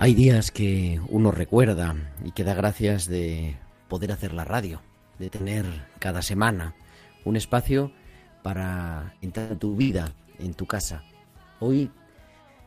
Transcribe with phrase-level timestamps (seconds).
[0.00, 3.56] Hay días que uno recuerda y que da gracias de
[3.88, 4.80] poder hacer la radio,
[5.18, 5.64] de tener
[5.98, 6.76] cada semana
[7.24, 7.90] un espacio
[8.44, 11.02] para entrar en tu vida, en tu casa.
[11.58, 11.90] Hoy,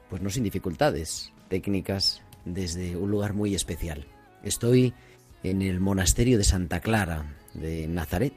[0.10, 4.08] pues no sin dificultades técnicas, desde un lugar muy especial.
[4.44, 4.94] Estoy
[5.42, 8.34] en el monasterio de Santa Clara de Nazaret,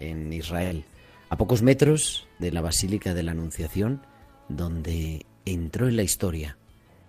[0.00, 0.82] en Israel,
[1.28, 4.02] a pocos metros de la Basílica de la Anunciación,
[4.48, 6.56] donde entró en la historia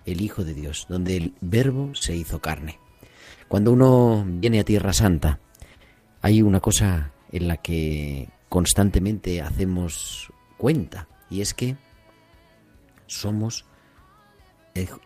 [0.06, 2.80] el Hijo de Dios, donde el Verbo se hizo carne.
[3.48, 5.40] Cuando uno viene a Tierra Santa,
[6.22, 11.76] hay una cosa en la que constantemente hacemos cuenta, y es que
[13.08, 13.66] somos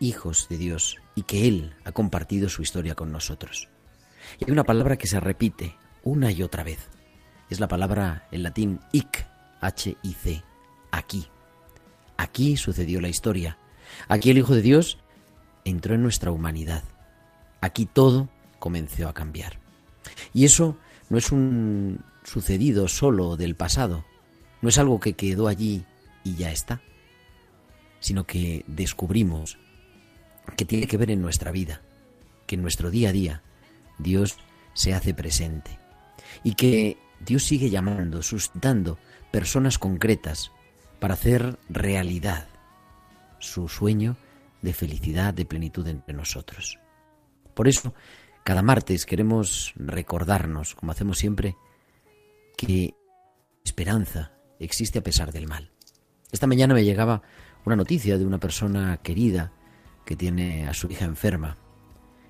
[0.00, 3.68] hijos de Dios y que Él ha compartido su historia con nosotros.
[4.38, 6.88] Y hay una palabra que se repite una y otra vez.
[7.50, 9.26] Es la palabra en latín hic,
[9.60, 10.42] H-I-C,
[10.90, 11.26] aquí.
[12.16, 13.58] Aquí sucedió la historia.
[14.06, 14.98] Aquí el Hijo de Dios
[15.64, 16.84] entró en nuestra humanidad.
[17.60, 18.28] Aquí todo
[18.58, 19.58] comenzó a cambiar.
[20.32, 20.76] Y eso
[21.10, 24.04] no es un sucedido solo del pasado,
[24.60, 25.84] no es algo que quedó allí
[26.24, 26.82] y ya está,
[28.00, 29.58] sino que descubrimos
[30.56, 31.82] que tiene que ver en nuestra vida,
[32.46, 33.42] que en nuestro día a día
[33.98, 34.38] Dios
[34.74, 35.78] se hace presente
[36.44, 38.98] y que Dios sigue llamando, suscitando
[39.30, 40.52] personas concretas
[41.00, 42.48] para hacer realidad
[43.38, 44.16] su sueño
[44.62, 46.78] de felicidad, de plenitud entre nosotros.
[47.54, 47.94] Por eso,
[48.44, 51.56] cada martes queremos recordarnos, como hacemos siempre,
[52.56, 52.94] que
[53.64, 55.70] esperanza existe a pesar del mal.
[56.32, 57.22] Esta mañana me llegaba
[57.64, 59.52] una noticia de una persona querida
[60.04, 61.56] que tiene a su hija enferma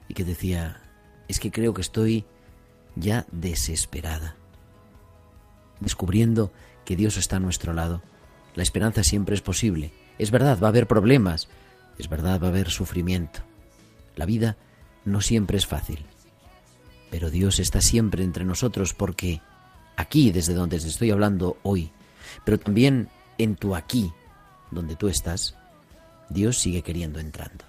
[0.09, 0.81] y que decía,
[1.29, 2.25] es que creo que estoy
[2.97, 4.37] ya desesperada,
[5.81, 6.53] descubriendo
[6.85, 8.03] que Dios está a nuestro lado.
[8.55, 9.93] La esperanza siempre es posible.
[10.19, 11.49] Es verdad, va a haber problemas,
[11.99, 13.41] es verdad, va a haber sufrimiento.
[14.17, 14.57] La vida
[15.05, 16.05] no siempre es fácil,
[17.11, 19.41] pero Dios está siempre entre nosotros porque
[19.97, 21.91] aquí, desde donde te estoy hablando hoy,
[22.45, 23.09] pero también
[23.39, 24.13] en tu aquí,
[24.71, 25.57] donde tú estás,
[26.29, 27.65] Dios sigue queriendo entrando.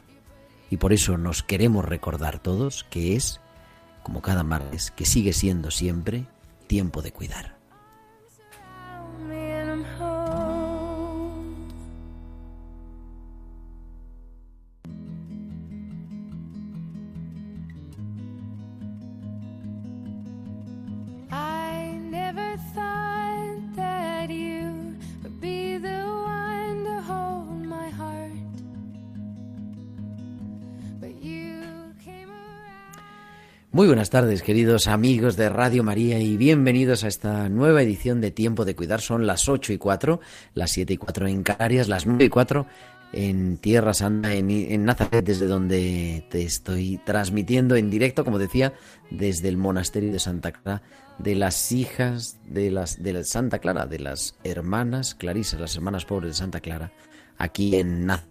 [0.70, 3.40] Y por eso nos queremos recordar todos que es,
[4.04, 6.26] como cada martes, que sigue siendo siempre
[6.68, 7.59] tiempo de cuidar.
[33.90, 38.64] Buenas tardes, queridos amigos de Radio María, y bienvenidos a esta nueva edición de Tiempo
[38.64, 39.02] de Cuidar.
[39.02, 40.20] Son las 8 y 4,
[40.53, 42.68] las 7 y 4 en Canarias, las 9 y 4
[43.14, 48.74] en Tierra Santa, en, en Nazaret, desde donde te estoy transmitiendo en directo, como decía,
[49.09, 50.84] desde el monasterio de Santa Clara,
[51.18, 56.34] de las hijas de las de Santa Clara, de las hermanas clarisas, las hermanas pobres
[56.34, 56.92] de Santa Clara,
[57.40, 58.30] aquí en Nazaret,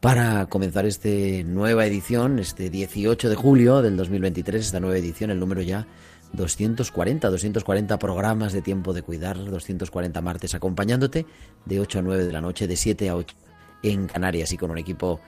[0.00, 1.08] para comenzar esta
[1.44, 5.86] nueva edición, este 18 de julio del 2023, esta nueva edición, el número ya
[6.32, 11.26] 240, 240 programas de tiempo de cuidar, 240 martes acompañándote
[11.64, 13.36] de 8 a 9 de la noche, de 7 a 8
[13.82, 15.20] en Canarias y con un equipo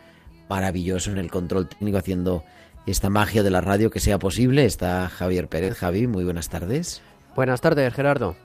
[0.49, 2.44] maravilloso en el control técnico haciendo
[2.87, 4.64] esta magia de la radio que sea posible.
[4.64, 5.76] Está Javier Pérez.
[5.76, 7.02] Javi, muy buenas tardes.
[7.34, 8.37] Buenas tardes, Gerardo.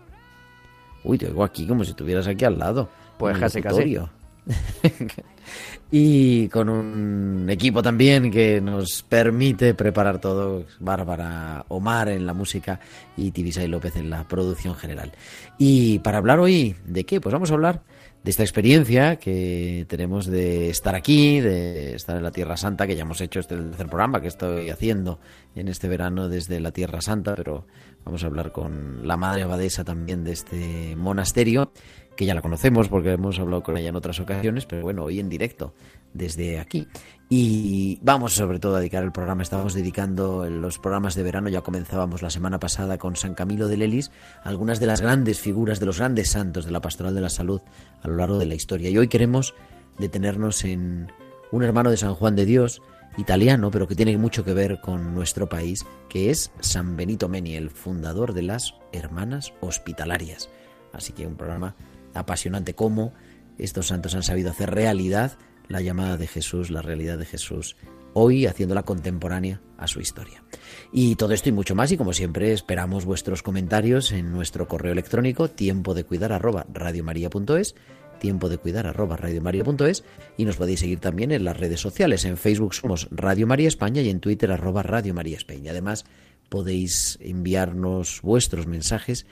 [1.03, 2.89] Uy, te oigo aquí como si estuvieras aquí al lado.
[3.17, 3.97] Pues casi, casi.
[5.91, 10.65] y con un equipo también que nos permite preparar todo.
[10.79, 12.79] Bárbara Omar en la música
[13.15, 15.11] y Tibisay López en la producción general.
[15.57, 17.83] Y para hablar hoy de qué, pues vamos a hablar
[18.23, 22.95] de esta experiencia que tenemos de estar aquí, de estar en la Tierra Santa, que
[22.95, 25.19] ya hemos hecho este tercer programa que estoy haciendo
[25.55, 27.67] en este verano desde la Tierra Santa, pero
[28.05, 31.73] vamos a hablar con la madre abadesa también de este monasterio,
[32.15, 35.19] que ya la conocemos porque hemos hablado con ella en otras ocasiones, pero bueno, hoy
[35.19, 35.73] en directo
[36.13, 36.87] desde aquí.
[37.29, 41.61] Y vamos sobre todo a dedicar el programa, estábamos dedicando los programas de verano, ya
[41.61, 44.11] comenzábamos la semana pasada con San Camilo de Lelis,
[44.43, 47.61] algunas de las grandes figuras, de los grandes santos de la pastoral de la salud
[48.01, 48.89] a lo largo de la historia.
[48.89, 49.55] Y hoy queremos
[49.97, 51.11] detenernos en
[51.51, 52.81] un hermano de San Juan de Dios,
[53.17, 57.55] italiano, pero que tiene mucho que ver con nuestro país, que es San Benito Meni,
[57.55, 60.49] el fundador de las Hermanas Hospitalarias.
[60.93, 61.75] Así que un programa
[62.13, 63.13] apasionante, cómo
[63.57, 65.37] estos santos han sabido hacer realidad
[65.67, 67.75] la llamada de Jesús, la realidad de Jesús,
[68.13, 70.43] hoy haciéndola contemporánea a su historia.
[70.91, 74.91] Y todo esto y mucho más, y como siempre esperamos vuestros comentarios en nuestro correo
[74.91, 77.75] electrónico tiempo de cuidar arroba radiomaria.es
[78.19, 80.05] tiempo de cuidar arroba radiomaria.es
[80.37, 82.23] y nos podéis seguir también en las redes sociales.
[82.23, 85.71] En Facebook somos Radio María España y en Twitter arroba Radio María España.
[85.71, 86.05] Además
[86.47, 89.25] podéis enviarnos vuestros mensajes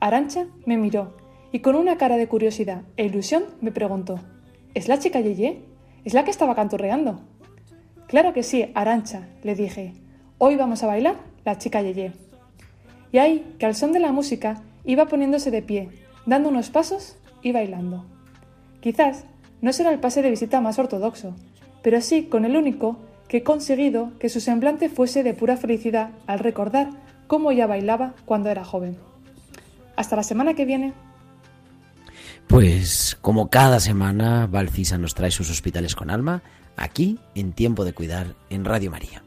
[0.00, 1.16] Arancha me miró
[1.52, 4.18] y con una cara de curiosidad e ilusión me preguntó:
[4.74, 5.62] ¿Es la chica Yeye?
[6.04, 7.20] ¿Es la que estaba canturreando?
[8.08, 9.94] Claro que sí, Arancha, le dije.
[10.38, 12.12] Hoy vamos a bailar la chica Yeye.
[13.12, 15.88] Y ahí, que al son de la música, iba poniéndose de pie,
[16.26, 18.04] dando unos pasos y bailando.
[18.80, 19.24] Quizás
[19.60, 21.36] no será el pase de visita más ortodoxo,
[21.86, 26.10] pero sí con el único que he conseguido que su semblante fuese de pura felicidad
[26.26, 26.90] al recordar
[27.28, 28.96] cómo ella bailaba cuando era joven.
[29.94, 30.94] Hasta la semana que viene.
[32.48, 36.42] Pues como cada semana, Valcisa nos trae sus hospitales con alma,
[36.76, 39.22] aquí en Tiempo de Cuidar en Radio María.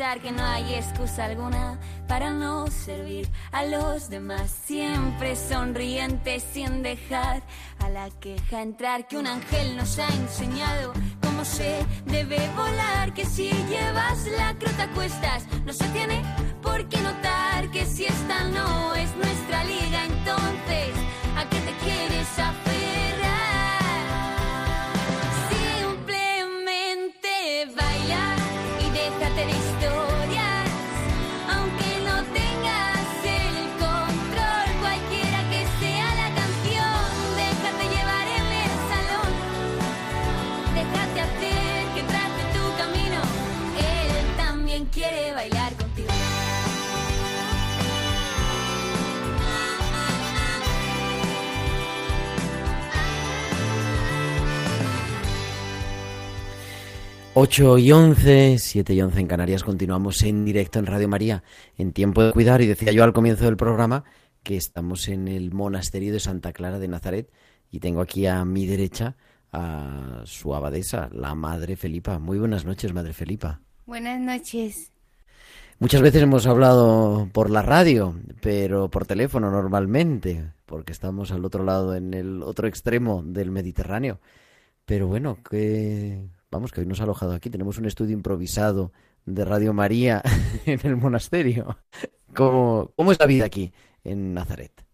[0.00, 1.78] Que no hay excusa alguna
[2.08, 4.50] para no servir a los demás.
[4.64, 7.42] Siempre sonriente sin dejar
[7.80, 13.26] a la queja entrar, que un ángel nos ha enseñado cómo se debe volar, que
[13.26, 16.22] si llevas la crota a cuestas, no se tiene
[16.62, 17.70] por qué notar.
[17.70, 20.94] Que si esta no es nuestra liga, entonces,
[57.42, 61.42] 8 y 11, 7 y 11 en Canarias, continuamos en directo en Radio María,
[61.78, 64.04] en tiempo de cuidar, y decía yo al comienzo del programa
[64.42, 67.32] que estamos en el monasterio de Santa Clara de Nazaret,
[67.70, 69.16] y tengo aquí a mi derecha
[69.52, 72.18] a su abadesa, la Madre Felipa.
[72.18, 73.62] Muy buenas noches, Madre Felipa.
[73.86, 74.92] Buenas noches.
[75.78, 81.64] Muchas veces hemos hablado por la radio, pero por teléfono normalmente, porque estamos al otro
[81.64, 84.20] lado, en el otro extremo del Mediterráneo.
[84.84, 87.50] Pero bueno, ¿qué, vamos, que hoy nos ha alojado aquí.
[87.50, 88.92] Tenemos un estudio improvisado
[89.24, 90.22] de Radio María
[90.66, 91.78] en el monasterio.
[92.34, 93.72] ¿Cómo, cómo es la vida aquí
[94.04, 94.84] en Nazaret?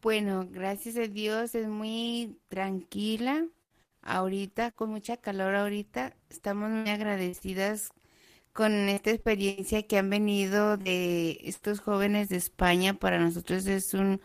[0.00, 3.46] Bueno, gracias a Dios es muy tranquila.
[4.02, 7.92] Ahorita, con mucha calor ahorita, estamos muy agradecidas
[8.52, 12.94] con esta experiencia que han venido de estos jóvenes de España.
[12.94, 14.20] Para nosotros es un,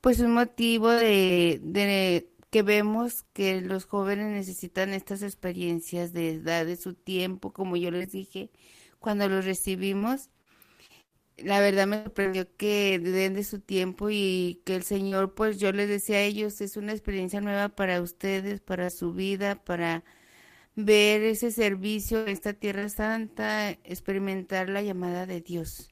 [0.00, 6.66] pues un motivo de, de que vemos que los jóvenes necesitan estas experiencias de dar
[6.66, 8.50] de su tiempo, como yo les dije
[8.98, 10.30] cuando los recibimos.
[11.38, 15.72] La verdad me sorprendió que den de su tiempo y que el Señor, pues yo
[15.72, 20.04] les decía a ellos, es una experiencia nueva para ustedes, para su vida, para
[20.76, 25.88] ver ese servicio en esta tierra santa, experimentar la llamada de Dios.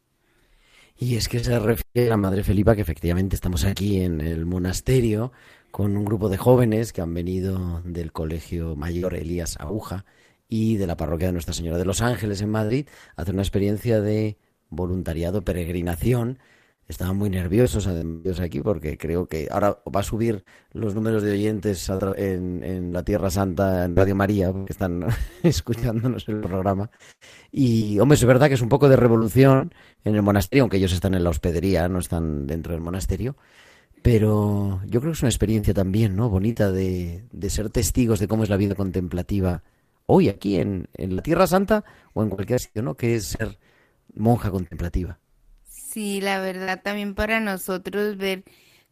[1.00, 5.32] Y es que se refiere a Madre Felipa que efectivamente estamos aquí en el monasterio
[5.70, 10.04] con un grupo de jóvenes que han venido del Colegio Mayor Elías Aguja
[10.48, 13.42] y de la parroquia de Nuestra Señora de los Ángeles en Madrid a hacer una
[13.42, 14.38] experiencia de
[14.70, 16.38] voluntariado, peregrinación.
[16.88, 21.32] Estaban muy nerviosos además aquí porque creo que ahora va a subir los números de
[21.32, 25.04] oyentes en, en la Tierra Santa, en Radio María, que están
[25.42, 26.90] escuchándonos el programa.
[27.52, 30.94] Y, hombre, es verdad que es un poco de revolución en el monasterio, aunque ellos
[30.94, 33.36] están en la hospedería, no están dentro del monasterio.
[34.02, 36.28] Pero yo creo que es una experiencia también, ¿no?
[36.28, 39.62] Bonita de, de ser testigos de cómo es la vida contemplativa
[40.06, 42.96] hoy aquí en, en la Tierra Santa o en cualquier sitio, ¿no?
[42.96, 43.58] Que es ser
[44.14, 45.18] monja contemplativa.
[45.64, 48.44] Sí, la verdad también para nosotros ver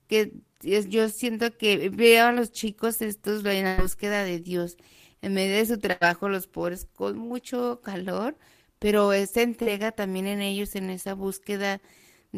[0.08, 0.32] que
[0.62, 4.76] yo siento que veo a los chicos estos en la búsqueda de Dios,
[5.22, 8.36] en medio de su trabajo, los pobres con mucho calor,
[8.78, 11.80] pero esa entrega también en ellos, en esa búsqueda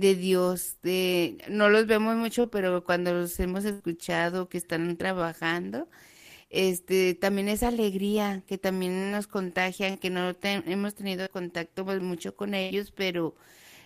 [0.01, 5.89] de Dios, de no los vemos mucho, pero cuando los hemos escuchado que están trabajando,
[6.51, 12.37] este, también esa alegría que también nos contagian, que no hemos tenido contacto pues, mucho
[12.37, 13.37] con ellos, pero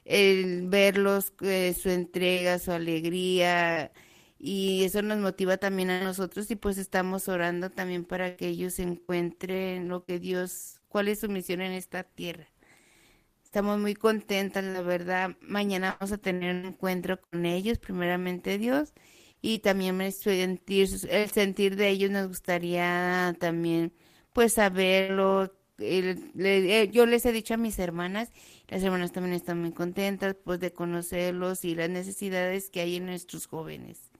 [0.05, 3.93] el verlos, eh, su entrega, su alegría,
[4.39, 8.79] y eso nos motiva también a nosotros y pues estamos orando también para que ellos
[8.81, 12.52] encuentren lo que Dios, cuál es su misión en esta tierra.
[13.53, 15.37] Estamos muy contentas, la verdad.
[15.43, 18.95] Mañana vamos a tener un encuentro con ellos, primeramente Dios,
[19.43, 23.93] y también el sentir, de ellos nos gustaría también,
[24.33, 25.55] pues, saberlo.
[25.77, 28.31] Eh, yo les he dicho a mis hermanas,
[28.69, 33.05] las hermanas también están muy contentas, pues, de conocerlos y las necesidades que hay en
[33.05, 34.11] nuestros jóvenes.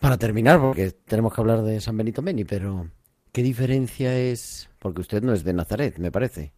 [0.00, 2.90] Para terminar, porque tenemos que hablar de San Benito Beni, pero
[3.30, 4.70] ¿qué diferencia es?
[4.80, 6.55] Porque usted no es de Nazaret, me parece.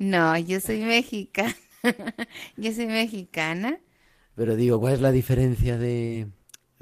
[0.00, 1.54] No, yo soy mexicana.
[2.56, 3.80] Yo soy mexicana.
[4.34, 6.28] Pero digo, ¿cuál es la diferencia de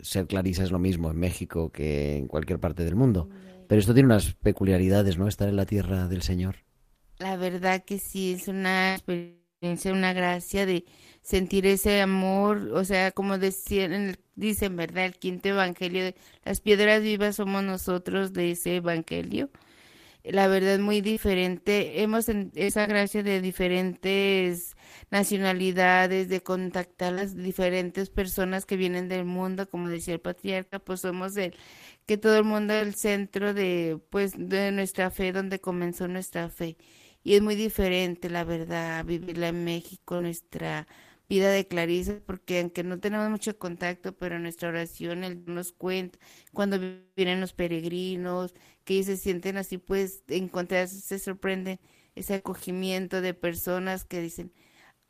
[0.01, 3.29] ser clarisa es lo mismo en México que en cualquier parte del mundo?
[3.67, 5.29] Pero esto tiene unas peculiaridades, ¿no?
[5.29, 6.57] Estar en la tierra del Señor.
[7.19, 10.85] La verdad que sí, es una experiencia, una gracia de
[11.23, 15.07] sentir ese amor, o sea, como decían, dicen, ¿verdad?
[15.07, 19.51] El quinto evangelio, las piedras vivas somos nosotros de ese evangelio.
[20.31, 22.03] La verdad muy diferente.
[22.03, 24.77] Hemos en esa gracia de diferentes
[25.11, 31.01] nacionalidades, de contactar las diferentes personas que vienen del mundo, como decía el patriarca, pues
[31.01, 31.55] somos el
[32.07, 36.51] que todo el mundo es el centro de, pues, de nuestra fe, donde comenzó nuestra
[36.51, 36.77] fe.
[37.25, 40.87] Y es muy diferente, la verdad, vivirla en México, nuestra
[41.29, 46.19] vida de Clarisa, porque aunque no tenemos mucho contacto, pero nuestra oración Él nos cuenta
[46.53, 46.79] cuando
[47.17, 48.55] vienen los peregrinos,
[48.88, 51.78] que ellos se sienten así, pues encontrarse, se sorprenden
[52.14, 54.50] ese acogimiento de personas que dicen,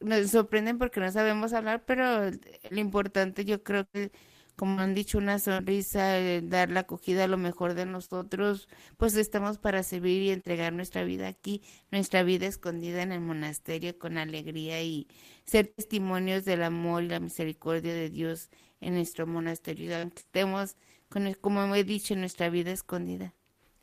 [0.01, 2.31] nos sorprenden porque no sabemos hablar, pero
[2.71, 4.11] lo importante yo creo que
[4.57, 9.15] como han dicho, una sonrisa, eh, dar la acogida a lo mejor de nosotros, pues
[9.15, 14.19] estamos para servir y entregar nuestra vida aquí, nuestra vida escondida en el monasterio con
[14.19, 15.07] alegría y
[15.45, 20.77] ser testimonios del amor y la misericordia de Dios en nuestro monasterio, aunque estemos,
[21.09, 23.35] con, como he dicho, en nuestra vida escondida,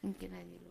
[0.05, 0.64] aunque nadie lo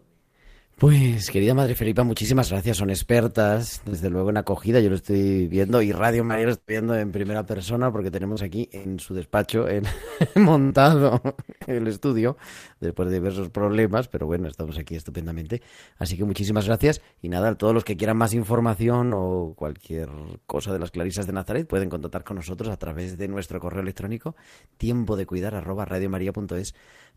[0.76, 2.78] Pues, querida Madre Felipa, muchísimas gracias.
[2.78, 4.80] Son expertas, desde luego, en acogida.
[4.80, 8.42] Yo lo estoy viendo y Radio María lo estoy viendo en primera persona porque tenemos
[8.42, 9.84] aquí en su despacho en,
[10.34, 11.22] montado
[11.68, 12.36] el estudio
[12.80, 15.62] después de diversos problemas, pero bueno, estamos aquí estupendamente.
[15.96, 17.00] Así que muchísimas gracias.
[17.22, 20.08] Y nada, a todos los que quieran más información o cualquier
[20.44, 23.80] cosa de las Clarisas de Nazaret pueden contactar con nosotros a través de nuestro correo
[23.80, 24.34] electrónico
[24.76, 25.86] tiempo de cuidar arroba.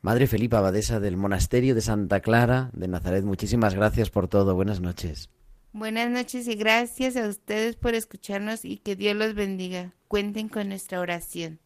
[0.01, 4.55] Madre Felipa, abadesa del Monasterio de Santa Clara de Nazaret, muchísimas gracias por todo.
[4.55, 5.29] Buenas noches.
[5.73, 9.93] Buenas noches y gracias a ustedes por escucharnos y que Dios los bendiga.
[10.07, 11.59] Cuenten con nuestra oración.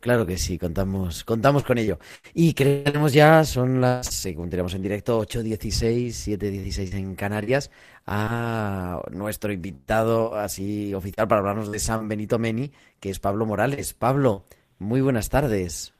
[0.00, 1.98] Claro que sí, contamos, contamos con ello.
[2.34, 7.70] Y creemos ya, son las, según tenemos en directo, 8.16, 7.16 en Canarias,
[8.04, 13.94] a nuestro invitado así oficial para hablarnos de San Benito Meni, que es Pablo Morales.
[13.94, 14.44] Pablo,
[14.80, 15.94] muy buenas tardes.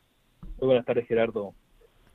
[0.58, 1.54] Muy buenas tardes, Gerardo.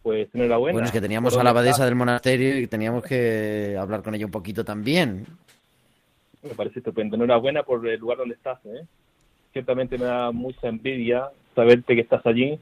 [0.08, 0.72] Pues enhorabuena.
[0.72, 4.26] Bueno, es que teníamos a la abadesa del monasterio y teníamos que hablar con ella
[4.26, 5.28] un poquito también.
[6.42, 7.18] Me parece estupendo.
[7.18, 8.58] Enhorabuena por el lugar donde estás.
[8.68, 8.86] ¿eh?
[9.52, 12.58] Ciertamente me da mucha envidia saberte que estás allí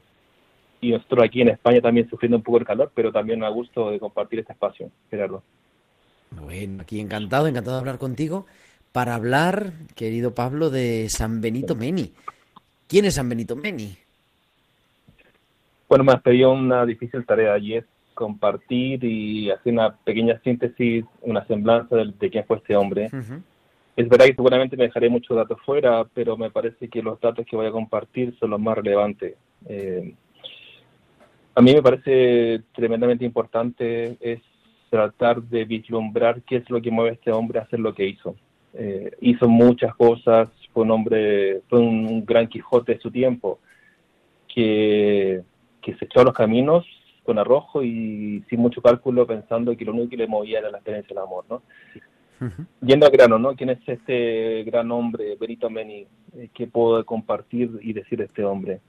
[0.80, 3.92] y nosotros aquí en España también sufriendo un poco el calor, pero también a gusto
[3.92, 5.44] de compartir este espacio, Gerardo.
[6.32, 8.46] Bueno, aquí encantado, encantado de hablar contigo
[8.90, 12.12] para hablar, querido Pablo, de San Benito Meni.
[12.88, 13.96] ¿Quién es San Benito Meni?
[15.88, 21.04] Bueno, me has pedido una difícil tarea y es compartir y hacer una pequeña síntesis,
[21.20, 23.10] una semblanza de, de quién fue este hombre.
[23.12, 23.42] Ujú.
[23.96, 27.46] Es verdad que seguramente me dejaré muchos datos fuera, pero me parece que los datos
[27.46, 29.36] que voy a compartir son los más relevantes.
[29.66, 30.14] Eh,
[31.54, 34.40] a mí me parece tremendamente importante es
[34.90, 38.06] tratar de vislumbrar qué es lo que mueve a este hombre a hacer lo que
[38.06, 38.36] hizo.
[38.74, 43.58] Eh, hizo muchas cosas, fue un hombre, fue un gran Quijote de su tiempo,
[44.54, 45.42] que,
[45.86, 46.84] que se echó a los caminos
[47.22, 50.78] con arrojo y sin mucho cálculo, pensando que lo único que le movía era la
[50.78, 51.62] experiencia del amor, ¿no?
[52.82, 53.54] Yendo al grano, ¿no?
[53.54, 56.06] ¿Quién es este gran hombre, Benito Meni?
[56.36, 58.80] Eh, ¿Qué puedo compartir y decir de este hombre?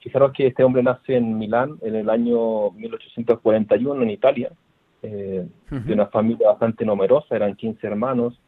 [0.00, 4.52] Fijaros que este hombre nace en Milán en el año 1841 en Italia,
[5.02, 5.46] eh,
[5.86, 8.40] de una familia bastante numerosa, eran 15 hermanos,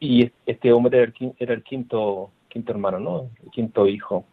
[0.00, 3.30] y es- este hombre era el, era el quinto, quinto hermano, ¿no?
[3.44, 4.24] El quinto hijo.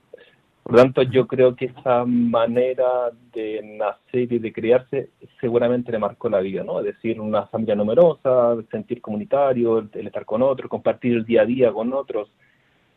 [0.63, 5.10] Por lo tanto, yo creo que esa manera de nacer y de criarse
[5.41, 6.80] seguramente le marcó la vida, ¿no?
[6.80, 11.45] Es decir, una familia numerosa, sentir comunitario, el estar con otros, compartir el día a
[11.45, 12.32] día con otros.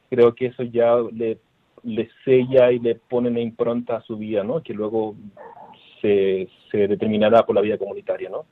[0.09, 1.39] Creo que eso ya le,
[1.83, 4.63] le sella y le pone una impronta a su vida, ¿no?
[4.63, 5.17] Que luego
[6.01, 8.47] se, se determinará por la vida comunitaria, ¿no?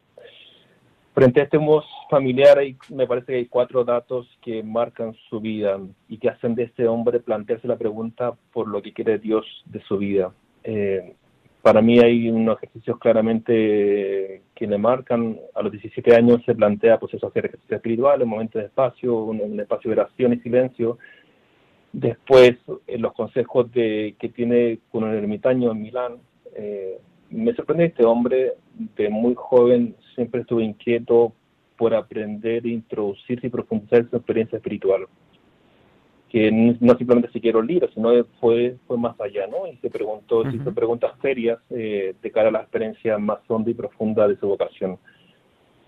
[1.14, 5.40] Frente a este modo familiar, hay, me parece que hay cuatro datos que marcan su
[5.40, 9.46] vida y que hacen de este hombre plantearse la pregunta por lo que quiere Dios
[9.66, 10.33] de su vida.
[10.64, 11.14] Eh,
[11.62, 15.38] para mí hay unos ejercicios claramente que le marcan.
[15.55, 19.14] A los 17 años se plantea pues eso, hacer ejercicio espiritual, un momento de espacio,
[19.14, 20.98] un, un espacio de oración y silencio.
[21.92, 22.57] Después,
[22.88, 26.16] eh, los consejos de, que tiene con un ermitaño en Milán.
[26.57, 26.98] Eh,
[27.35, 28.55] me sorprende este hombre,
[28.97, 31.33] de muy joven, siempre estuvo inquieto
[31.77, 35.07] por aprender, introducirse y profundizar en su experiencia espiritual.
[36.31, 39.66] Que no simplemente se quiere libros, sino fue, fue más allá, ¿no?
[39.66, 43.75] Y se preguntó, hizo preguntas serias eh, de cara a la experiencia más honda y
[43.75, 44.99] profunda de su vocación.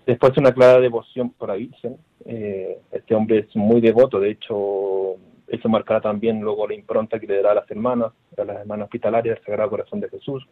[0.05, 1.97] Después una clara devoción por la Virgen.
[2.25, 5.15] Eh, este hombre es muy devoto, de hecho,
[5.47, 8.85] eso marcará también luego la impronta que le dará a las hermanas, a las hermanas
[8.85, 10.47] hospitalarias del Sagrado Corazón de Jesús.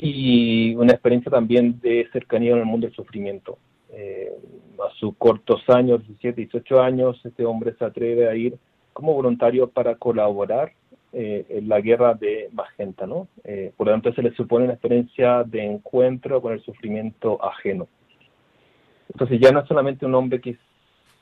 [0.00, 3.58] Y una experiencia también de cercanía en el mundo del sufrimiento.
[3.90, 4.32] Eh,
[4.78, 8.56] a sus cortos años, 17, 18 años, este hombre se atreve a ir
[8.92, 10.72] como voluntario para colaborar
[11.12, 13.26] eh, en la guerra de Magenta, ¿no?
[13.42, 17.88] Eh, por lo tanto, se le supone una experiencia de encuentro con el sufrimiento ajeno.
[19.12, 20.56] Entonces ya no es solamente un hombre que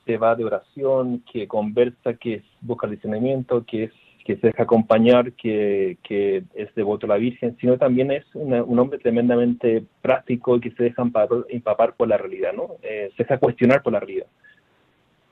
[0.05, 3.91] se va de oración, que conversa, que busca discernimiento, que es
[4.27, 8.61] que se deja acompañar, que, que es devoto a la Virgen, sino también es una-
[8.61, 12.71] un hombre tremendamente práctico y que se deja empapar, empapar por la realidad, ¿no?
[12.83, 14.27] Eh, se deja cuestionar por la realidad.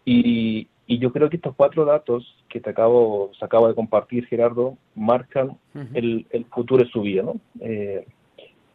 [0.05, 4.27] Y, y yo creo que estos cuatro datos que te acabo, se acabo de compartir,
[4.27, 5.57] Gerardo, marcan
[5.93, 7.35] el, el futuro de su vida, ¿no?
[7.59, 8.05] Eh,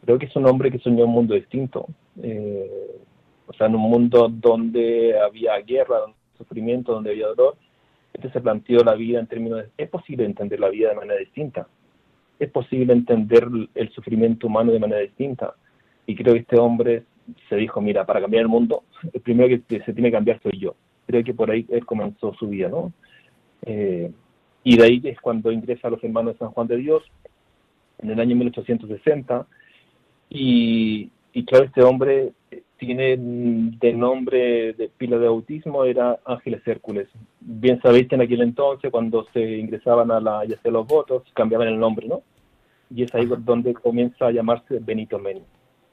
[0.04, 1.86] creo que es un hombre que soñó un mundo distinto,
[2.22, 2.68] eh,
[3.46, 7.56] o sea, en un mundo donde había guerra, donde había sufrimiento, donde había dolor,
[8.32, 11.66] se planteó la vida en términos de, es posible entender la vida de manera distinta,
[12.38, 15.54] es posible entender el sufrimiento humano de manera distinta,
[16.06, 17.04] y creo que este hombre
[17.48, 20.58] se dijo, mira, para cambiar el mundo, el primero que se tiene que cambiar soy
[20.58, 20.74] yo.
[21.06, 22.92] Creo que por ahí él comenzó su vida, ¿no?
[23.62, 24.10] Eh,
[24.62, 27.02] y de ahí es cuando ingresa a los hermanos de San Juan de Dios,
[27.98, 29.46] en el año 1860,
[30.30, 32.32] y, y claro, este hombre
[32.80, 37.08] tiene de nombre de pila de autismo, era Ángeles Hércules.
[37.38, 41.22] Bien sabéis que en aquel entonces, cuando se ingresaban a la, ya sea los votos,
[41.34, 42.22] cambiaban el nombre, ¿no?
[42.88, 45.42] Y es ahí donde comienza a llamarse Benito Meni.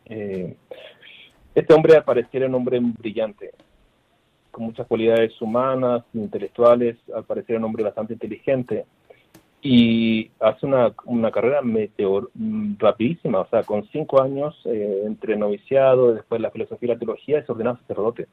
[0.06, 0.56] Eh,
[1.54, 3.52] este hombre al parecer era un hombre brillante,
[4.50, 8.86] con muchas cualidades humanas, intelectuales, al parecer un hombre bastante inteligente
[9.70, 15.36] y hace una, una carrera meteor mm, rapidísima, o sea, con cinco años eh, entre
[15.36, 18.28] noviciado, después la filosofía y la teología, es ordenado sacerdote.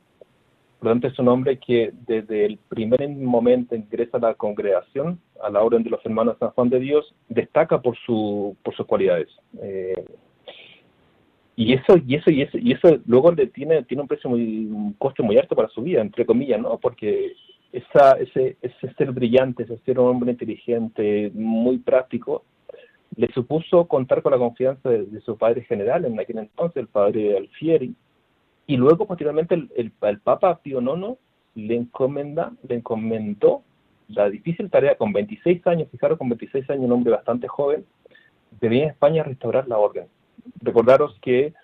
[0.78, 5.18] Por lo tanto, es un hombre que desde el primer momento ingresa a la congregación,
[5.42, 8.86] a la orden de los hermanos San Juan de Dios, destaca por, su, por sus
[8.86, 9.28] cualidades.
[9.60, 10.04] Eh,
[11.56, 14.66] y eso, y eso, y eso, y eso luego le tiene, tiene un precio muy,
[14.66, 16.78] un coste muy alto para su vida, entre comillas, ¿no?
[16.78, 17.32] Porque
[17.74, 22.44] esa, ese, ese ser brillante, ese ser un hombre inteligente, muy práctico,
[23.16, 26.86] le supuso contar con la confianza de, de su padre general en aquel entonces, el
[26.86, 27.94] padre Alfieri,
[28.68, 31.18] y luego posteriormente el, el, el Papa Pío IX
[31.56, 33.62] le encomenda, le encomendó
[34.08, 37.84] la difícil tarea con 26 años, fijaros con 26 años, un hombre bastante joven,
[38.60, 40.06] de venir a España a restaurar la orden.
[40.60, 41.54] Recordaros que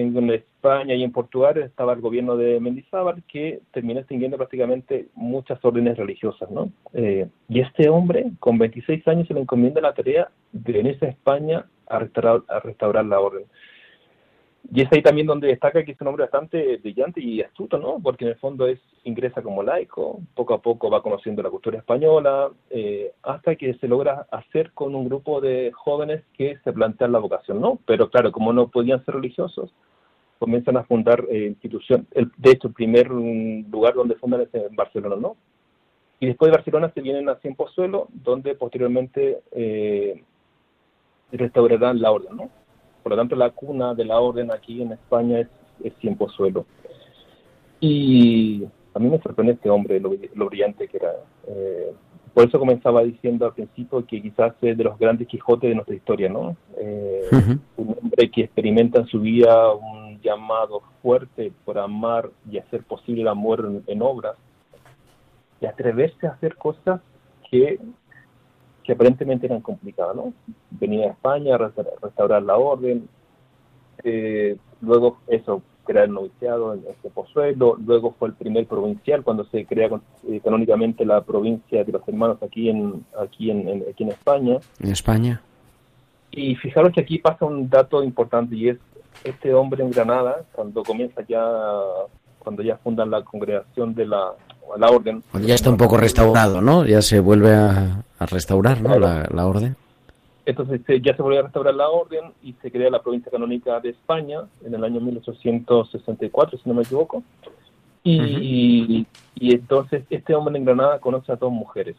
[0.00, 5.64] en España y en Portugal estaba el gobierno de Mendizábal que terminó extinguiendo prácticamente muchas
[5.64, 6.70] órdenes religiosas, ¿no?
[6.92, 11.10] Eh, y este hombre, con 26 años, se le encomienda la tarea de venirse a
[11.10, 13.44] España a restaurar, a restaurar la orden.
[14.72, 18.00] Y es ahí también donde destaca que es un hombre bastante brillante y astuto, ¿no?
[18.02, 21.78] Porque en el fondo es ingresa como laico, poco a poco va conociendo la cultura
[21.78, 27.12] española, eh, hasta que se logra hacer con un grupo de jóvenes que se plantean
[27.12, 27.78] la vocación, ¿no?
[27.86, 29.70] Pero claro, como no podían ser religiosos,
[30.38, 32.06] comienzan a fundar eh, instituciones.
[32.12, 35.36] El, de hecho, el primer lugar donde fundan es en Barcelona, ¿no?
[36.18, 40.22] Y después de Barcelona se vienen a Cienpozuelo, donde posteriormente eh,
[41.30, 42.50] restaurarán la orden, ¿no?
[43.06, 45.48] Por lo tanto, la cuna de la orden aquí en España es,
[45.84, 46.66] es Cienpozuelo.
[47.78, 48.64] Y
[48.94, 51.12] a mí me sorprende este hombre, lo, lo brillante que era.
[51.46, 51.92] Eh,
[52.34, 55.94] por eso comenzaba diciendo al principio que quizás es de los grandes Quijotes de nuestra
[55.94, 56.56] historia, ¿no?
[56.78, 57.28] Eh,
[57.76, 63.22] Un hombre que experimenta en su vida un llamado fuerte por amar y hacer posible
[63.22, 64.34] el amor en, en obras
[65.60, 67.00] y atreverse a hacer cosas
[67.52, 67.78] que,
[68.86, 70.32] que aparentemente eran complicadas, ¿no?
[70.70, 73.08] Venir a España a resta- restaurar la orden,
[74.04, 79.44] eh, luego eso, crear el noviciado en este pozuelo, luego fue el primer provincial cuando
[79.46, 79.88] se crea
[80.28, 84.58] eh, canónicamente la provincia de los hermanos aquí en aquí en, en- aquí en España.
[84.80, 85.40] En España.
[86.30, 88.78] Y fijaros que aquí pasa un dato importante y es
[89.24, 91.42] este hombre en Granada, cuando comienza ya,
[92.38, 94.32] cuando ya fundan la congregación de la,
[94.76, 95.22] la orden.
[95.30, 96.84] Cuando ya está un poco restaurado, ¿no?
[96.84, 98.98] Ya se vuelve a, a restaurar, ¿no?
[98.98, 99.76] La, la orden.
[100.44, 103.80] Entonces se- ya se volvió a restaurar la orden y se crea la provincia canónica
[103.80, 107.22] de España en el año 1864, si no me equivoco.
[108.04, 111.96] Y, y entonces este hombre en Granada conoce a dos mujeres,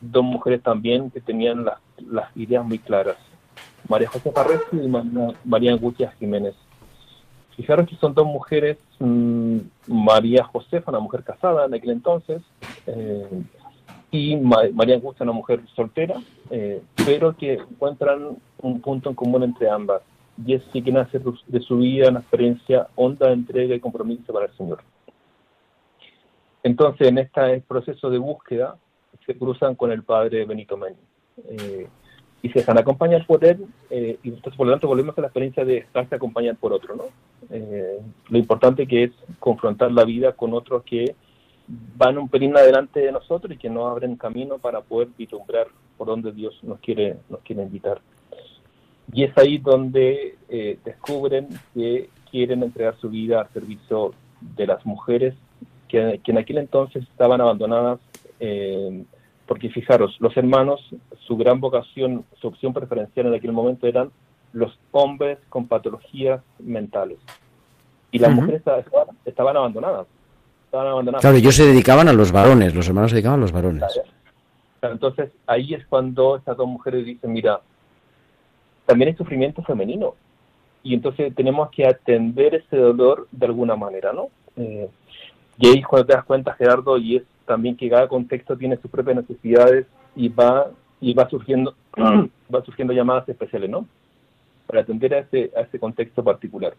[0.00, 1.78] dos mujeres también que tenían las,
[2.10, 3.16] las ideas muy claras,
[3.88, 6.54] María José Farresti y María, María Angustia Jiménez.
[7.56, 12.42] Fijaros que son dos mujeres, mm, María Josefa, una mujer casada en aquel entonces,
[12.88, 13.28] eh,
[14.10, 16.16] y Ma- María Angustia, una mujer soltera,
[16.50, 20.02] eh, pero que encuentran un punto en común entre ambas,
[20.44, 24.46] y es que hacer de su vida una experiencia honda de entrega y compromiso para
[24.46, 24.82] el Señor.
[26.62, 28.76] Entonces, en este proceso de búsqueda,
[29.26, 30.96] se cruzan con el padre Benito Meni.
[31.48, 31.88] eh,
[32.42, 35.26] y se dejan acompañar por él, eh, y entonces, por lo tanto, volvemos a la
[35.26, 37.04] experiencia de dejarse acompañar por otro, ¿no?
[37.50, 37.98] Eh,
[38.30, 41.14] lo importante que es confrontar la vida con otros que
[41.96, 46.08] van un pelín adelante de nosotros y que nos abren camino para poder vislumbrar por
[46.08, 48.00] donde Dios nos quiere, nos quiere invitar.
[49.12, 54.84] Y es ahí donde eh, descubren que quieren entregar su vida al servicio de las
[54.86, 55.34] mujeres
[55.88, 57.98] que, que en aquel entonces estaban abandonadas
[58.40, 59.04] eh,
[59.46, 60.80] Porque fijaros, los hermanos,
[61.26, 64.10] su gran vocación, su opción preferencial en aquel momento eran
[64.52, 67.18] los hombres con patologías mentales.
[68.12, 68.42] Y las Ujú.
[68.42, 70.06] mujeres estaban, estaban abandonadas.
[70.70, 71.20] Estaban abandonadas.
[71.22, 73.82] Claro, ellos se dedicaban a los varones, los hermanos se dedicaban a los varones.
[74.78, 77.60] Claro, Entonces ahí es cuando estas dos mujeres dicen, mira,
[78.86, 80.14] también hay sufrimiento femenino.
[80.84, 84.28] Y entonces tenemos que atender ese dolor de alguna manera, ¿no?
[84.56, 84.88] Eh,
[85.58, 88.76] y ahí es cuando te das cuenta, Gerardo, y es también que cada contexto tiene
[88.76, 93.88] sus propias necesidades y va y va surgiendo va surgiendo llamadas especiales, ¿no?
[94.68, 96.74] Para atender a ese, a ese contexto particular.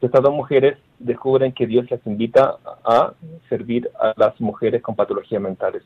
[0.00, 3.14] Estas dos mujeres descubren que Dios las invita a
[3.48, 5.82] servir a las mujeres con patologías mentales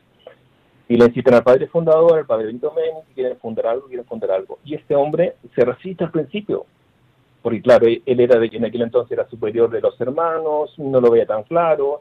[0.90, 4.04] y le incitan al padre fundador, al padre Benito Meni, que quieren fundar algo, quieren
[4.06, 4.58] fundar algo.
[4.64, 6.66] Y este hombre se resiste al principio,
[7.42, 11.12] porque claro, él era de en aquel entonces era superior de los hermanos, no lo
[11.12, 12.00] veía tan claro,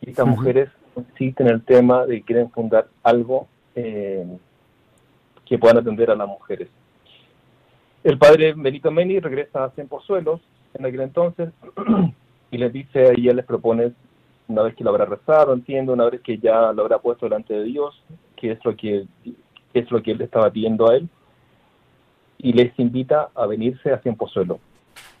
[0.00, 0.36] y estas Ujú.
[0.36, 4.26] mujeres insisten en el tema de que quieren fundar algo eh,
[5.44, 6.70] que puedan atender a las mujeres.
[8.02, 10.40] El padre Benito Meni regresa a Cien Pozuelos
[10.78, 11.50] en aquel entonces
[12.50, 13.92] y les dice, y él les propone
[14.48, 17.54] una vez que lo habrá rezado, entiendo, una vez que ya lo habrá puesto delante
[17.54, 18.00] de Dios,
[18.36, 21.08] que es lo que, que es lo que él estaba pidiendo a él,
[22.38, 24.60] y les invita a venirse a Cien Pozuelo.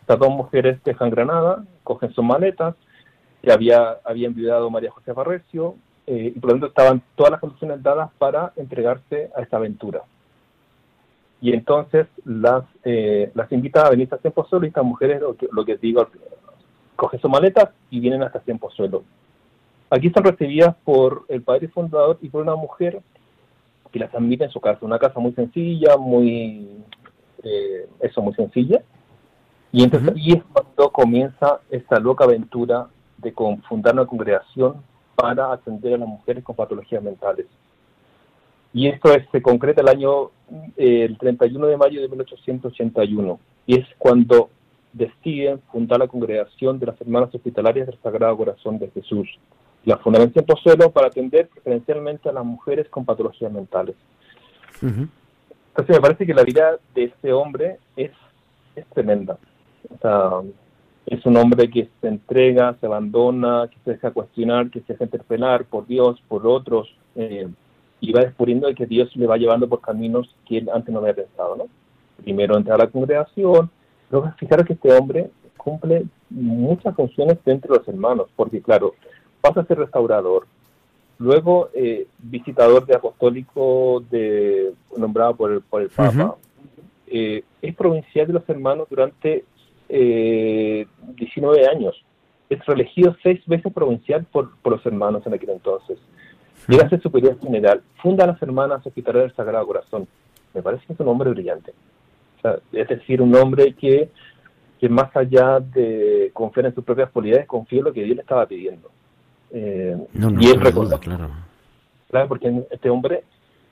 [0.00, 2.76] Estas dos mujeres dejan Granada, cogen sus maletas,
[3.42, 7.82] que había, enviado María José Farrecio, eh, y por lo tanto estaban todas las condiciones
[7.82, 10.02] dadas para entregarse a esta aventura.
[11.40, 15.36] Y entonces las, eh, las invita a venirse a Cien Pozuelo y estas mujeres, lo
[15.36, 16.08] que, lo que digo,
[16.96, 19.04] cogen sus maletas y vienen hasta Cien Pozuelo.
[19.90, 23.00] Aquí son recibidas por el padre fundador y por una mujer
[23.92, 26.82] que las admite en su casa, una casa muy sencilla, muy,
[27.42, 28.82] eh, eso, muy sencilla.
[29.72, 30.18] Y entonces Ujú.
[30.18, 33.32] ahí es cuando comienza esta loca aventura de
[33.68, 34.82] fundar una congregación
[35.14, 37.46] para atender a las mujeres con patologías mentales.
[38.76, 40.32] Y esto es- se concreta el año,
[40.76, 43.40] eh, el 31 de mayo de 1881.
[43.66, 44.50] Y es cuando
[44.92, 49.28] deciden fundar la congregación de las hermanas hospitalarias del Sagrado Corazón de Jesús.
[49.86, 53.96] La fundan en Pozuelo para atender preferencialmente a las mujeres con patologías mentales.
[54.82, 58.10] Entonces me parece que la vida de este hombre es,
[58.74, 59.38] es tremenda.
[59.88, 60.30] O sea,
[61.06, 65.04] es un hombre que se entrega, se abandona, que se deja cuestionar, que se deja
[65.04, 67.48] interpelar por Dios, por otros, eh,
[68.00, 71.00] y va descubriendo de que Dios le va llevando por caminos que él antes no
[71.00, 71.64] había pensado, ¿no?
[72.22, 73.70] Primero entrar a la congregación,
[74.10, 78.94] luego fijaros que este hombre cumple muchas funciones dentro de los hermanos, porque claro,
[79.40, 80.46] pasa a ser restaurador,
[81.18, 86.36] luego eh, visitador de apostólico de, nombrado por el, por el Papa,
[87.06, 89.44] eh, es provincial de los hermanos durante
[89.88, 92.04] eh, 19 años,
[92.48, 95.98] es reelegido seis veces provincial por, por los hermanos en aquel entonces,
[96.68, 100.06] llega a ser superior general, funda las hermanas hospitalarias del Sagrado Corazón,
[100.54, 101.72] me parece que es un hombre brillante,
[102.38, 104.10] O sea, es decir, un hombre que,
[104.80, 108.22] que más allá de confiar en sus propias cualidades, confía en lo que Dios le
[108.22, 108.90] estaba pidiendo.
[109.52, 111.30] Eh, No, no, y él duda, claro.
[112.10, 113.24] claro, porque este hombre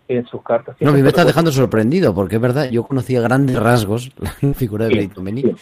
[0.06, 0.76] en sus cartas...
[0.80, 4.10] No, me está reconoce- dejando sorprendido, porque es verdad, yo conocía grandes rasgos
[4.42, 5.54] la figura de Sí, Benito Meni, sí.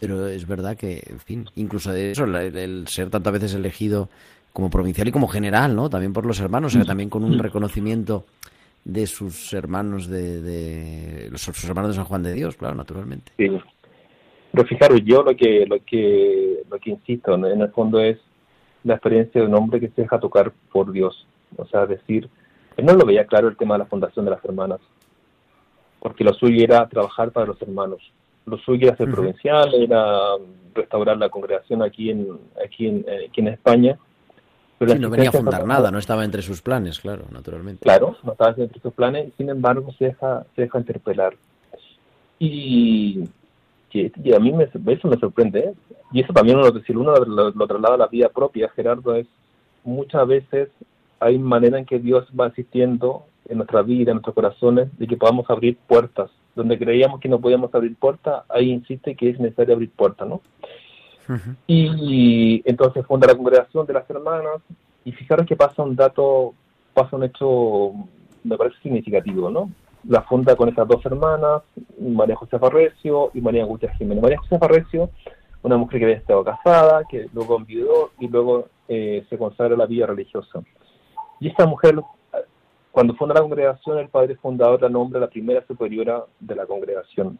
[0.00, 4.08] pero es verdad que, en fin, incluso de eso, el, el ser tantas veces elegido
[4.58, 5.88] como provincial y como general, ¿no?
[5.88, 8.24] También por los hermanos, o sea, también con un reconocimiento
[8.84, 13.30] de sus hermanos de, de los sus hermanos de San Juan de Dios, claro, naturalmente.
[13.36, 13.48] Sí.
[14.50, 17.46] Pero fijaros, yo lo que, lo que, lo que insisto ¿no?
[17.46, 18.18] en el fondo es
[18.82, 21.24] la experiencia de un hombre que se deja tocar por Dios.
[21.56, 22.28] O sea, decir,
[22.76, 24.80] él no lo veía claro el tema de la fundación de las hermanas,
[26.00, 28.00] porque lo suyo era trabajar para los hermanos.
[28.44, 30.18] Lo suyo era ser provincial, era
[30.74, 33.96] restaurar la congregación aquí en, aquí en, eh, aquí en España.
[34.78, 37.82] Pero Sí, no venía a fundar fraternal- nada, no estaba entre sus planes, claro, naturalmente.
[37.82, 41.34] Claro, no estaba dentro de sus planes, sin embargo se deja, se deja interpelar.
[42.38, 43.24] Y,
[43.92, 45.72] y- y a mí me, eso me sorprende, ¿eh?
[46.12, 49.26] y eso también uno, si uno lo, lo traslada a la vida propia, Gerardo, es
[49.84, 50.68] muchas veces
[51.20, 55.16] hay manera en que Dios va asistiendo en nuestra vida, en nuestros corazones, de que
[55.16, 56.30] podamos abrir puertas.
[56.54, 60.40] Donde creíamos que no podíamos abrir puertas, ahí insiste que es necesario abrir puertas, ¿no?
[61.66, 64.62] Y entonces funda la congregación de las hermanas
[65.04, 66.54] y fijaros que pasa un dato,
[66.94, 67.92] pasa un hecho,
[68.44, 69.70] me parece significativo, ¿no?
[70.08, 71.62] La funda con estas dos hermanas,
[72.00, 74.22] María José Farrecio y María Angustia Jiménez.
[74.22, 75.10] María José Farrecio,
[75.62, 79.78] una mujer que había estado casada, que luego enviudó y luego eh, se consagra a
[79.78, 80.60] la vida religiosa.
[81.40, 82.00] Y esta mujer,
[82.90, 87.38] cuando funda la congregación, el padre fundador la nombra la primera superiora de la congregación.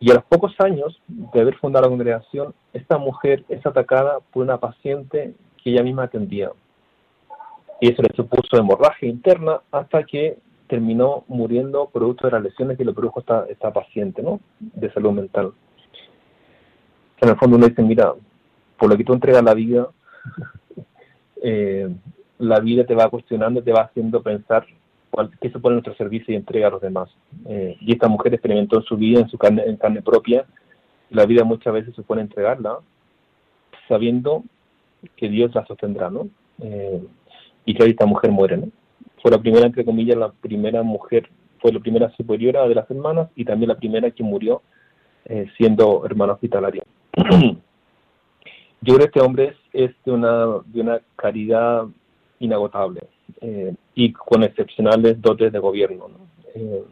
[0.00, 4.42] Y a los pocos años de haber fundado la congregación, esta mujer es atacada por
[4.42, 6.50] una paciente que ella misma atendía.
[7.80, 12.84] y eso le supuso hemorragia interna hasta que terminó muriendo producto de las lesiones que
[12.84, 14.40] le produjo esta, esta paciente, ¿no?
[14.58, 15.52] De salud mental.
[17.20, 18.14] En el fondo uno dice, mira,
[18.78, 19.88] por lo que tú entregas la vida,
[21.42, 21.94] eh,
[22.38, 24.66] la vida te va cuestionando, te va haciendo pensar
[25.14, 27.08] cuál, qué se pone en nuestro servicio y entrega a los demás.
[27.46, 30.44] Eh, y esta mujer experimentó en su vida, en su carne, en carne propia,
[31.10, 32.78] la vida muchas veces se pone a entregarla,
[33.86, 34.42] sabiendo
[35.16, 36.28] que Dios la sostendrá, ¿no?
[36.60, 37.00] Eh,
[37.64, 38.68] y que esta mujer muere, ¿no?
[39.22, 41.28] Fue la primera, entre comillas, la primera mujer,
[41.60, 44.62] fue la primera superiora de las hermanas y también la primera que murió
[45.26, 46.82] eh, siendo hermana hospitalaria.
[48.80, 51.84] Yo creo que este hombre es, es de, una, de una caridad
[52.40, 56.08] inagotable eh, y con excepcionales dotes de gobierno.
[56.08, 56.18] ¿no?
[56.54, 56.82] Eh,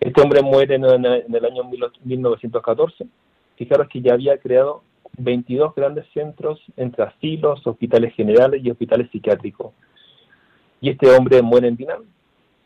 [0.00, 1.04] este hombre muere en, en-
[1.34, 1.64] el año
[2.04, 3.06] 1914.
[3.56, 4.82] Fijaros que ya había creado
[5.18, 9.72] 22 grandes centros entre asilos, hospitales generales y hospitales psiquiátricos.
[10.80, 12.04] Y este hombre muere en Dinam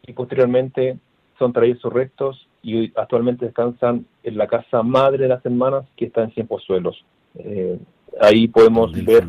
[0.06, 0.96] y posteriormente
[1.38, 6.04] son traídos sus restos y actualmente descansan en la casa madre de las hermanas que
[6.06, 7.04] está en Cienpozuelos.
[7.36, 7.76] Eh,
[8.20, 9.24] ahí podemos ver,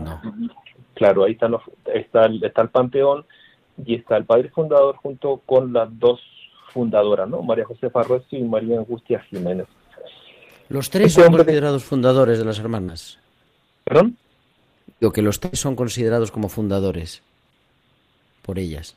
[0.93, 3.25] claro, ahí están los- está, el, está el panteón
[3.83, 6.21] y está el padre fundador junto con las dos
[6.73, 7.41] fundadoras, ¿no?
[7.41, 9.67] María Josefa Rossi y María Angustia Jiménez.
[10.69, 13.19] Los tres Este son de- considerados fundadores de las hermanas.
[13.83, 14.17] ¿Perdón?
[14.99, 17.21] Digo que los tres son considerados como fundadores
[18.41, 18.95] por ellas.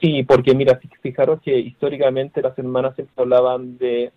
[0.00, 4.12] Sí, porque mira, fi- fijaros que históricamente las hermanas siempre hablaban de,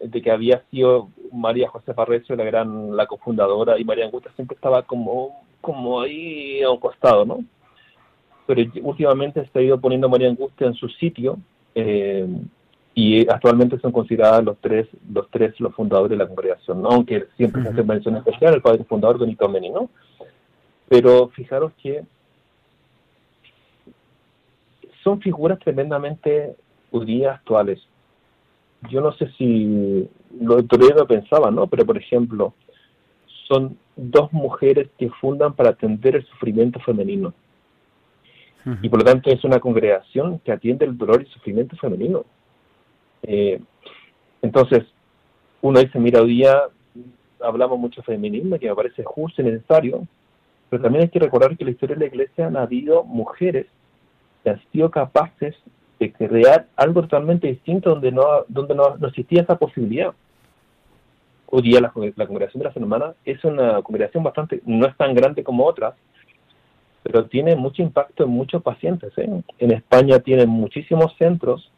[0.00, 4.54] de que había sido María Josefa Recio la gran, la cofundadora, y María Angustia siempre
[4.54, 7.40] estaba como, como ahí a un costado, ¿no?
[8.48, 11.38] Pero últimamente se ha ido poniendo María Angustia en su sitio,
[11.74, 12.26] eh,
[12.94, 16.88] y actualmente son consideradas los tres, los tres los fundadores de la congregación, ¿no?
[16.88, 19.90] Aunque siempre se hace mención especial el padre fundador Benito Meni, ¿no?
[20.88, 22.02] Pero fijaros que
[25.04, 26.56] son figuras tremendamente
[26.90, 27.80] judías actuales.
[28.90, 30.08] Yo no sé si
[30.40, 31.66] lo Toledo pensaba, ¿no?
[31.66, 32.54] Pero, por ejemplo,
[33.46, 37.34] son dos mujeres que fundan para atender el sufrimiento femenino.
[38.82, 42.24] Y por lo tanto es una congregación que atiende el dolor y sufrimiento femenino.
[43.22, 43.60] Eh,
[44.42, 44.84] entonces,
[45.62, 46.64] uno dice, mira, hoy día
[47.40, 50.06] hablamos mucho de feminismo, que me parece justo y necesario,
[50.68, 53.66] pero también hay que recordar que en la historia de la iglesia han habido mujeres
[54.44, 55.56] que han sido capaces
[55.98, 60.12] de crear algo totalmente distinto donde no, donde no, no existía esa posibilidad.
[61.46, 65.14] Hoy día la, la congregación de las hermanas es una congregación bastante, no es tan
[65.14, 65.94] grande como otras,
[67.08, 69.16] pero tiene mucho impacto en muchos pacientes.
[69.16, 69.42] ¿eh?
[69.58, 71.72] En España tienen muchísimos centros,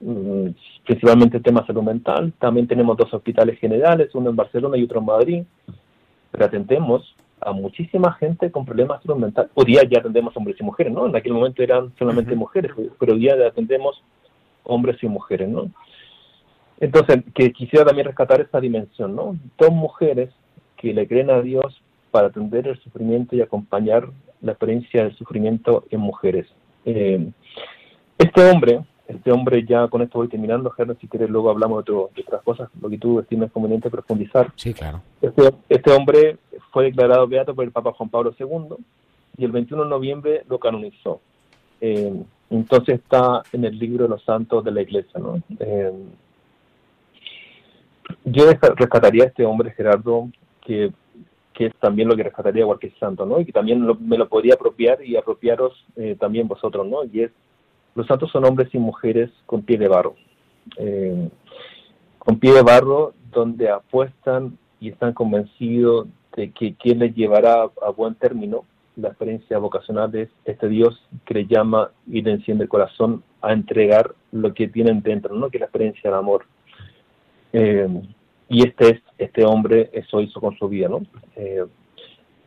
[0.00, 0.48] mm,
[0.84, 2.32] principalmente temas salud mental.
[2.40, 5.42] También tenemos dos hospitales generales, uno en Barcelona y otro en Madrid.
[6.32, 9.48] Pero atendemos a muchísima gente con problemas de salud mental.
[9.54, 11.06] Hoy día ya atendemos hombres y mujeres, ¿no?
[11.06, 14.02] En aquel momento eran solamente mujeres, pero hoy día atendemos
[14.64, 15.70] hombres y mujeres, ¿no?
[16.80, 19.36] Entonces, que quisiera también rescatar esta dimensión, ¿no?
[19.56, 20.30] Dos mujeres
[20.76, 24.08] que le creen a Dios para atender el sufrimiento y acompañar
[24.44, 26.46] la experiencia del sufrimiento en mujeres.
[26.84, 27.30] Eh,
[28.18, 31.80] este hombre, este hombre ya con esto voy terminando, Gerard, si quieres luego hablamos de,
[31.92, 34.52] otro- de otras cosas, lo que tú estimes conveniente profundizar.
[34.56, 35.00] Sí, claro.
[35.20, 36.36] Este, este hombre
[36.72, 38.76] fue declarado beato por el Papa Juan Pablo II
[39.36, 41.20] y el 21 de noviembre lo canonizó.
[41.80, 42.12] Eh,
[42.50, 45.18] entonces está en el libro de los santos de la iglesia.
[45.20, 45.42] ¿no?
[45.58, 45.92] Eh,
[48.24, 48.44] yo
[48.76, 50.28] rescataría a este hombre, Gerardo,
[50.64, 50.92] que,
[51.54, 53.40] que es también lo que rescataría cualquier santo, ¿no?
[53.40, 57.04] y que también me lo podría apropiar y apropiaros eh, también vosotros, ¿no?
[57.04, 57.30] y es,
[57.94, 60.16] los santos son hombres y mujeres con pie de barro.
[60.76, 61.28] Eh,
[62.18, 67.90] con pie de barro donde apuestan y están convencidos de que quien les llevará a
[67.90, 68.64] buen término
[68.96, 73.52] la experiencia vocacional es este Dios que le llama y le enciende el corazón a
[73.52, 75.50] entregar lo que tienen dentro, ¿no?
[75.50, 76.46] que es la experiencia del amor.
[77.52, 77.88] Eh,
[78.48, 81.02] y este es este hombre eso hizo con su vida, ¿no?
[81.36, 81.64] Eh,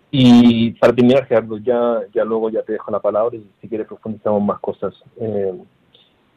[0.10, 3.88] y para terminar, Gerardo, ya, ya luego ya te dejo la palabra y si quieres
[3.88, 4.94] profundizamos más cosas.
[5.20, 5.54] Eh,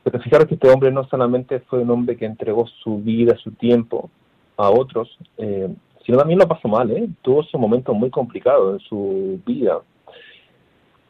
[0.02, 3.52] pero fijaros que este hombre no solamente fue un hombre que entregó su vida, su
[3.52, 4.10] tiempo
[4.56, 5.68] a otros, eh,
[6.04, 7.08] sino también lo pasó mal, ¿eh?
[7.22, 9.80] Tuvo su momento muy complicado en su vida.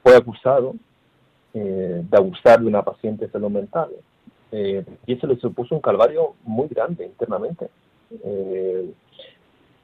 [0.03, 0.75] Fue acusado
[1.53, 3.89] de abusar de una paciente de salud mental.
[4.53, 7.71] y eso le supuso un calvario muy grande internamente.
[8.25, 8.93] Eh,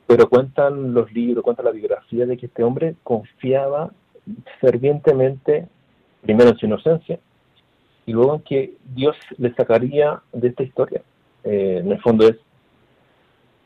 [0.06, 3.92] pero cuentan los libros, cuenta la biografía de que este hombre confiaba
[4.60, 5.66] fervientemente,
[6.22, 7.18] primero en su inocencia,
[8.06, 11.02] y luego en que Dios le sacaría de esta historia.
[11.44, 12.36] Eh, en el fondo es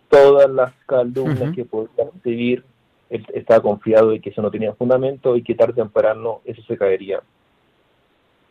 [0.08, 2.64] todas las calumnias que podían recibir
[3.10, 6.62] él estaba confiado de que eso no tenía fundamento y que tarde o temprano eso
[6.62, 7.20] se caería.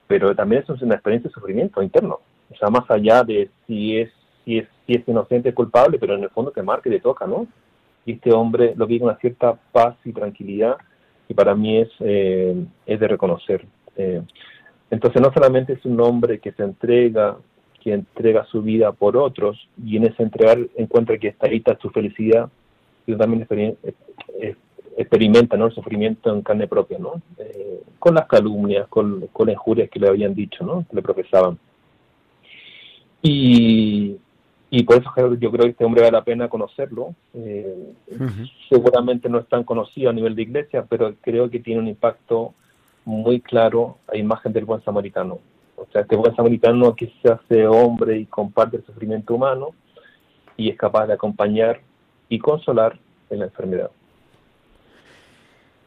[0.06, 2.20] Pero también eso es una experiencia de sufrimiento interno,
[2.52, 4.12] o sea, más allá de si es,
[4.50, 7.00] si es, si es inocente o culpable, pero en el fondo te marca y te
[7.00, 7.46] toca, ¿no?
[8.04, 10.78] Y este hombre lo vive con una cierta paz y tranquilidad
[11.28, 12.56] y para mí es, eh,
[12.88, 13.64] es de reconocer.
[13.96, 14.24] Eh,
[14.90, 17.38] entonces no solamente es un hombre que se entrega,
[17.80, 21.78] que entrega su vida por otros y en ese entregar encuentra que está ahí está
[21.80, 22.50] su felicidad,
[23.06, 24.56] sino también eh,
[24.98, 25.68] experimenta ¿no?
[25.68, 27.22] el sufrimiento en carne propia, ¿no?
[28.00, 30.86] Con las calumnias, con, con las injurias que le habían dicho, ¿no?
[30.90, 31.60] que le profesaban.
[33.22, 34.18] Y,
[34.72, 37.16] y por eso yo creo que este hombre vale la pena conocerlo.
[37.34, 37.94] Eh,
[38.70, 42.54] seguramente no es tan conocido a nivel de iglesia, pero creo que tiene un impacto
[43.04, 45.40] muy claro a imagen del buen samaritano.
[45.76, 49.70] O sea, este buen samaritano que se hace hombre y comparte el sufrimiento humano
[50.56, 51.82] y es capaz de acompañar
[52.28, 53.00] y consolar
[53.32, 53.90] en la enfermedad.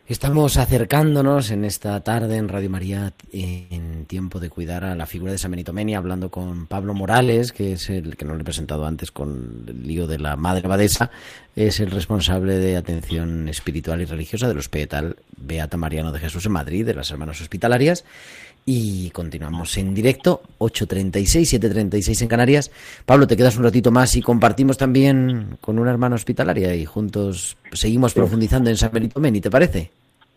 [0.09, 5.31] Estamos acercándonos en esta tarde en Radio María en tiempo de cuidar a la figura
[5.31, 8.45] de San Benito Meni, hablando con Pablo Morales, que es el que no le he
[8.45, 11.13] presentado antes con el lío de la Madre Abadesa,
[11.55, 16.53] es el responsable de atención espiritual y religiosa del Hospital Beata Mariano de Jesús en
[16.53, 18.05] Madrid, de las Hermanas Hospitalarias.
[18.65, 22.71] Y continuamos en directo, 8.36, 7.36 en Canarias.
[23.05, 27.57] Pablo, te quedas un ratito más y compartimos también con una hermana hospitalaria y juntos
[27.73, 29.91] seguimos profundizando en San Benito Meni, ¿te parece?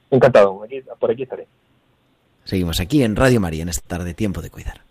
[0.10, 1.48] Encantado, aquí- por aquí estaré.
[2.46, 4.82] Seguimos aquí en Radio María en esta tarde, tiempo de cuidar.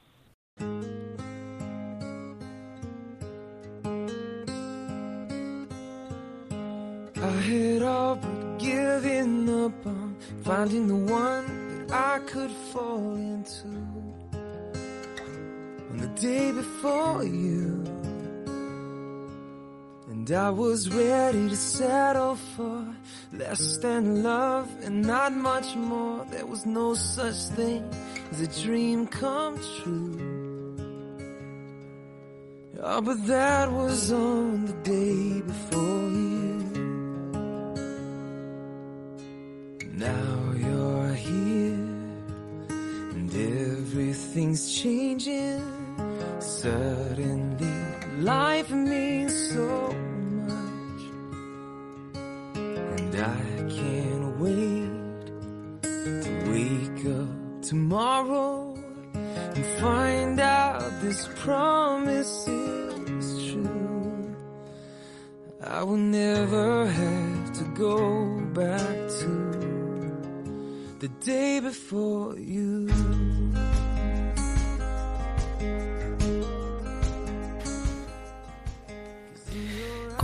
[10.47, 13.69] I I could fall into.
[15.91, 17.85] On the day before you,
[20.09, 22.87] and I was ready to settle for
[23.33, 26.25] less than love and not much more.
[26.31, 27.83] There was no such thing
[28.31, 30.35] as a dream come true.
[32.83, 36.55] Oh, but that was on the day before you.
[39.93, 41.44] Now you're here,
[43.35, 45.63] everything's changing.
[46.41, 47.67] Suddenly,
[48.21, 49.95] life means so
[50.47, 51.03] much,
[52.15, 53.45] and I
[53.79, 58.75] can't wait to wake up tomorrow
[59.15, 64.37] and find out this promise is true.
[65.63, 69.55] I will never have to go back to
[71.01, 72.84] the day before you.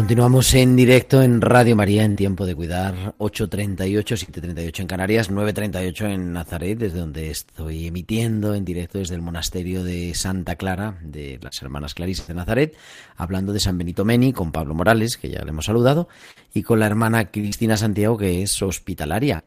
[0.00, 6.14] Continuamos en directo en Radio María en tiempo de cuidar 8.38, 7.38 en Canarias, 9.38
[6.14, 11.38] en Nazaret, desde donde estoy emitiendo en directo desde el monasterio de Santa Clara de
[11.42, 12.74] las Hermanas Clarisas de Nazaret,
[13.18, 16.08] hablando de San Benito Meni con Pablo Morales, que ya le hemos saludado,
[16.54, 19.44] y con la hermana Cristina Santiago, que es hospitalaria.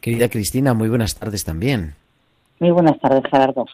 [0.00, 1.96] Querida Cristina, muy buenas tardes también.
[2.60, 3.66] Muy buenas tardes, Gerardo.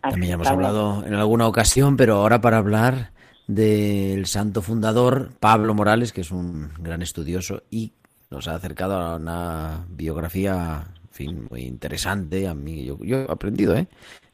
[0.00, 3.12] También ya hemos hablado en alguna ocasión, pero ahora para hablar
[3.46, 7.92] del santo fundador Pablo Morales, que es un gran estudioso y
[8.30, 12.48] nos ha acercado a una biografía, fin, muy interesante.
[12.48, 13.86] A mí, yo, yo he aprendido, ¿eh?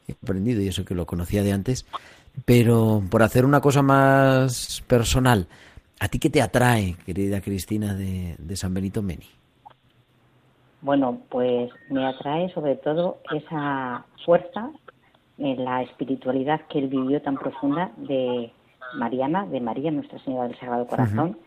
[0.09, 1.87] He aprendido y eso que lo conocía de antes.
[2.45, 5.49] Pero por hacer una cosa más personal,
[5.99, 9.27] ¿a ti qué te atrae, querida Cristina, de, de San Benito Meni?
[10.83, 14.71] Bueno, pues me atrae sobre todo esa fuerza
[15.37, 18.51] en la espiritualidad que él vivió tan profunda de
[18.95, 21.39] Mariana, de María, Nuestra Señora del Sagrado Corazón,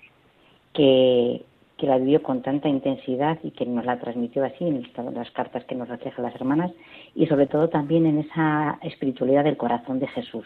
[0.73, 1.43] que,
[1.77, 5.65] que la vivió con tanta intensidad y que nos la transmitió así en las cartas
[5.65, 6.71] que nos reflejan las hermanas,
[7.15, 10.45] y sobre todo también en esa espiritualidad del corazón de Jesús.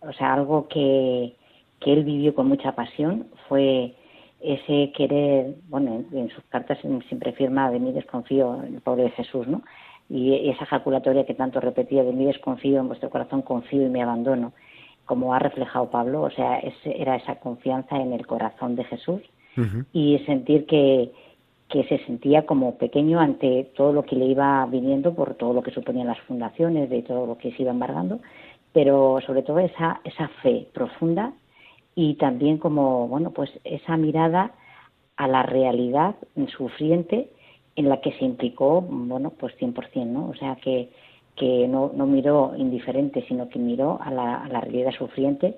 [0.00, 1.34] O sea, algo que,
[1.80, 3.94] que él vivió con mucha pasión fue
[4.40, 9.04] ese querer, bueno, en, en sus cartas siempre firma de mí desconfío en el pobre
[9.04, 9.62] de Jesús, ¿no?
[10.08, 14.02] Y esa ejaculatoria que tanto repetía de mí desconfío, en vuestro corazón confío y me
[14.02, 14.52] abandono,
[15.10, 19.20] como ha reflejado Pablo, o sea, ese- era esa confianza en el corazón de Jesús
[19.92, 21.10] y sentir que,
[21.68, 25.62] que se sentía como pequeño ante todo lo que le iba viniendo por todo lo
[25.64, 28.20] que suponían las fundaciones, de todo lo que se iba embargando,
[28.72, 31.32] pero sobre todo esa, esa fe profunda
[31.96, 34.52] y también como, bueno, pues esa mirada
[35.16, 36.14] a la realidad
[36.56, 37.30] sufriente
[37.74, 40.28] en la que se implicó, bueno, pues 100%, ¿no?
[40.28, 40.88] O sea, que,
[41.36, 45.56] que no, no miró indiferente, sino que miró a la, a la realidad sufriente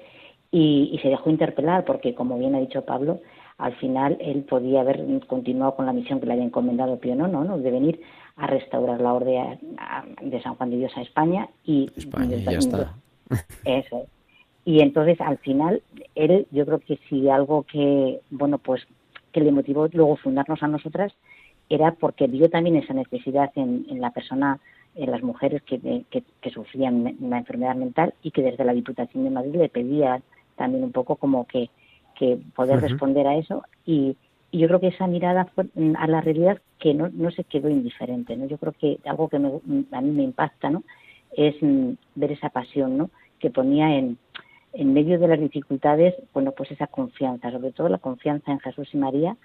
[0.51, 3.21] y, y se dejó interpelar, porque como bien ha dicho Pablo,
[3.59, 7.29] al final él podía haber continuado con la misión que le había encomendado Pío no,
[7.29, 8.01] no, de venir
[8.37, 9.59] a restaurar la orden
[10.21, 12.95] de San Juan de Dios a España y España, ya está.
[13.65, 14.07] Eso.
[14.65, 15.83] Y entonces al final
[16.15, 18.83] él, yo creo que si algo que, bueno, pues
[19.33, 21.13] que le motivó luego fundarnos a nosotras
[21.69, 24.61] era porque vio también esa necesidad en, en la persona,
[24.95, 29.31] en las mujeres que, que, sufrían una enfermedad mental y que desde la Diputación de
[29.31, 30.21] Madrid le pedía
[30.57, 31.71] también un poco como que,
[32.15, 34.17] que poder responder a eso y,
[34.51, 35.49] y, yo creo que esa mirada
[35.97, 38.47] a la realidad que no, no se quedó indiferente, ¿no?
[38.47, 40.83] Yo creo que algo que a mí me impacta, ¿no?
[41.35, 43.11] Es mm, ver esa pasión, ¿no?
[43.39, 44.19] Que ponía en,
[44.75, 48.89] en medio de las dificultades, bueno, pues esa confianza, sobre todo la confianza en Jesús
[48.93, 49.37] y María.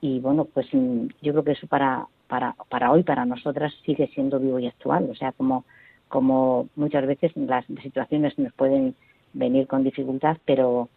[0.00, 4.08] Y bueno, pues mm, yo creo que eso para, para, para hoy, para nosotras, sigue
[4.08, 5.08] siendo vivo y actual.
[5.10, 5.64] O sea, como,
[6.08, 8.94] como muchas veces las situaciones nos pueden
[9.32, 10.88] venir con dificultad, pero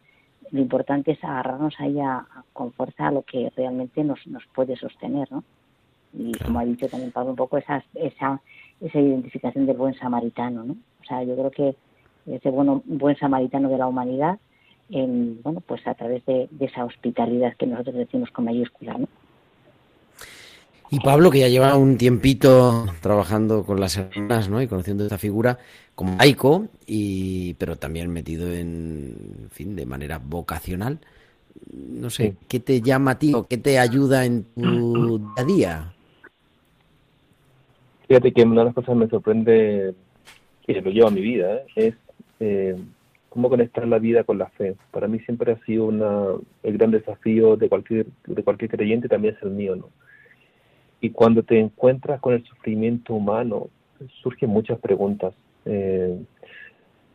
[0.51, 1.97] lo importante es agarrarnos ahí
[2.53, 5.43] con fuerza a lo que realmente nos, nos puede sostener, ¿no?
[6.13, 8.41] Y como ha dicho también Pablo, un poco esa, esa,
[8.81, 10.75] esa identificación del buen samaritano, ¿no?
[11.01, 11.75] O sea, yo creo que
[12.25, 14.39] ese bueno, buen samaritano de la humanidad,
[14.89, 19.07] en, bueno, pues a través de, esa hospitalidad que nosotros decimos con mayúscula, ¿no?
[20.91, 24.61] Y Pablo, que ya lleva un tiempito trabajando con las hermanas, ¿no?
[24.61, 25.59] Y conociendo esta figura
[25.93, 30.99] como laico, y, pero también metido en, fin, de manera vocacional.
[31.71, 35.43] No sé, ¿qué te llama a ti o qué te ayuda en tu día a
[35.43, 35.93] día?
[38.07, 39.93] Fíjate que una de las cosas que me sorprende,
[40.65, 41.65] que lo lleva a mi vida, ¿eh?
[41.75, 41.95] es
[42.39, 42.75] eh,
[43.29, 44.75] cómo conectar la vida con la fe.
[44.89, 46.27] Para mí siempre ha sido una,
[46.63, 49.89] el gran desafío de cualquier, de cualquier creyente, también es el mío, ¿no?
[51.01, 53.69] Y cuando te encuentras con el sufrimiento humano,
[54.21, 55.33] surgen muchas preguntas.
[55.65, 56.19] Eh,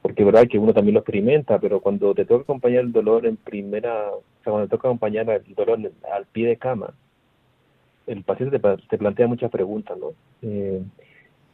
[0.03, 3.27] porque es verdad que uno también lo experimenta, pero cuando te toca acompañar el dolor
[3.27, 5.79] en primera, o sea, cuando te toca acompañar el dolor
[6.13, 6.95] al pie de cama,
[8.07, 10.13] el paciente te, te plantea muchas preguntas, ¿no?
[10.43, 10.83] Eh,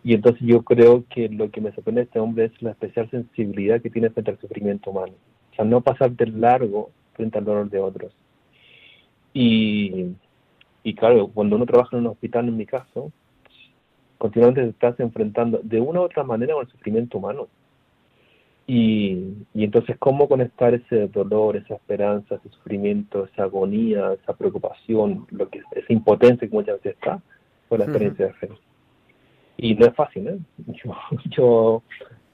[0.02, 3.08] y entonces yo creo que lo que me sorprende de este hombre es la especial
[3.10, 5.12] sensibilidad que tiene frente al sufrimiento humano.
[5.52, 8.12] O sea, no pasar de largo frente al dolor de otros.
[9.32, 10.14] Y,
[10.82, 13.12] y claro, cuando uno trabaja en un hospital, en mi caso,
[14.18, 17.48] continuamente te estás enfrentando de una u otra manera con el sufrimiento humano.
[18.66, 25.26] Y, y entonces, ¿cómo conectar ese dolor, esa esperanza, ese sufrimiento, esa agonía, esa preocupación,
[25.30, 27.20] lo que esa impotencia que muchas veces está,
[27.68, 28.48] con la experiencia de fe?
[29.56, 30.38] Y no es fácil, ¿eh?
[30.84, 31.82] Yo, yo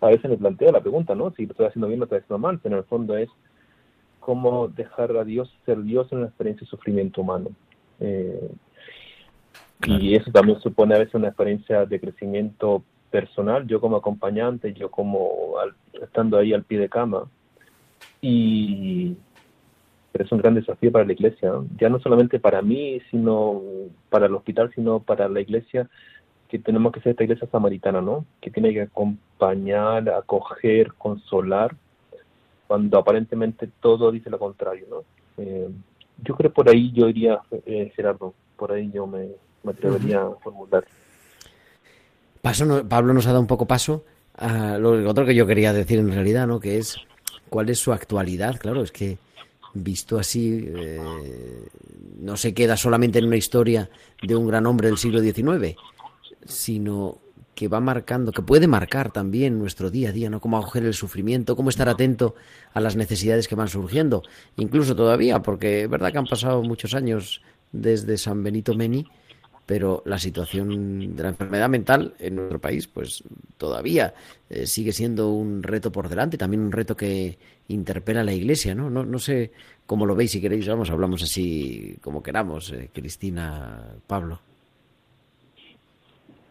[0.00, 1.30] a veces me planteo la pregunta, ¿no?
[1.32, 3.28] Si lo estoy haciendo bien o lo estoy haciendo mal, pero en el fondo es
[4.20, 7.50] cómo dejar a Dios ser Dios en una experiencia de sufrimiento humano.
[8.00, 8.50] Eh,
[9.86, 14.90] y eso también supone a veces una experiencia de crecimiento personal, yo como acompañante, yo
[14.90, 15.54] como
[16.02, 17.24] estando ahí al pie de cama.
[18.20, 19.16] Y
[20.14, 23.62] es un gran desafío para la iglesia, ya no solamente para mí, sino
[24.08, 25.88] para el hospital, sino para la iglesia
[26.48, 28.24] que tenemos que ser esta iglesia samaritana, ¿no?
[28.40, 31.74] Que tiene que acompañar, acoger, consolar,
[32.66, 35.02] cuando aparentemente todo dice lo contrario, ¿no?
[35.38, 35.68] Eh,
[36.22, 39.28] yo creo por ahí yo iría, eh, Gerardo, por ahí yo me,
[39.66, 40.84] atrevería a formular.
[42.40, 44.04] Paso, Pablo nos ha dado un poco paso
[44.36, 46.60] a lo otro que yo quería decir en realidad, ¿no?
[46.60, 46.96] Que es
[47.48, 49.18] cuál es su actualidad, claro, es que
[49.74, 51.00] visto así, eh,
[52.20, 53.90] no se queda solamente en una historia
[54.22, 55.76] de un gran hombre del siglo XIX,
[56.44, 57.18] sino
[57.56, 60.40] que va marcando, que puede marcar también nuestro día a día, ¿no?
[60.40, 62.34] Cómo acoger el sufrimiento, cómo estar atento
[62.74, 64.22] a las necesidades que van surgiendo,
[64.56, 67.40] incluso todavía, porque es verdad que han pasado muchos años
[67.72, 69.06] desde San Benito Meni,
[69.64, 73.24] pero la situación de la enfermedad mental en nuestro país, pues
[73.56, 74.12] todavía
[74.50, 77.38] eh, sigue siendo un reto por delante, también un reto que
[77.68, 78.90] interpela a la Iglesia, ¿no?
[78.90, 79.50] No, no sé
[79.86, 84.40] cómo lo veis, si queréis, vamos, hablamos así como queramos, eh, Cristina, Pablo.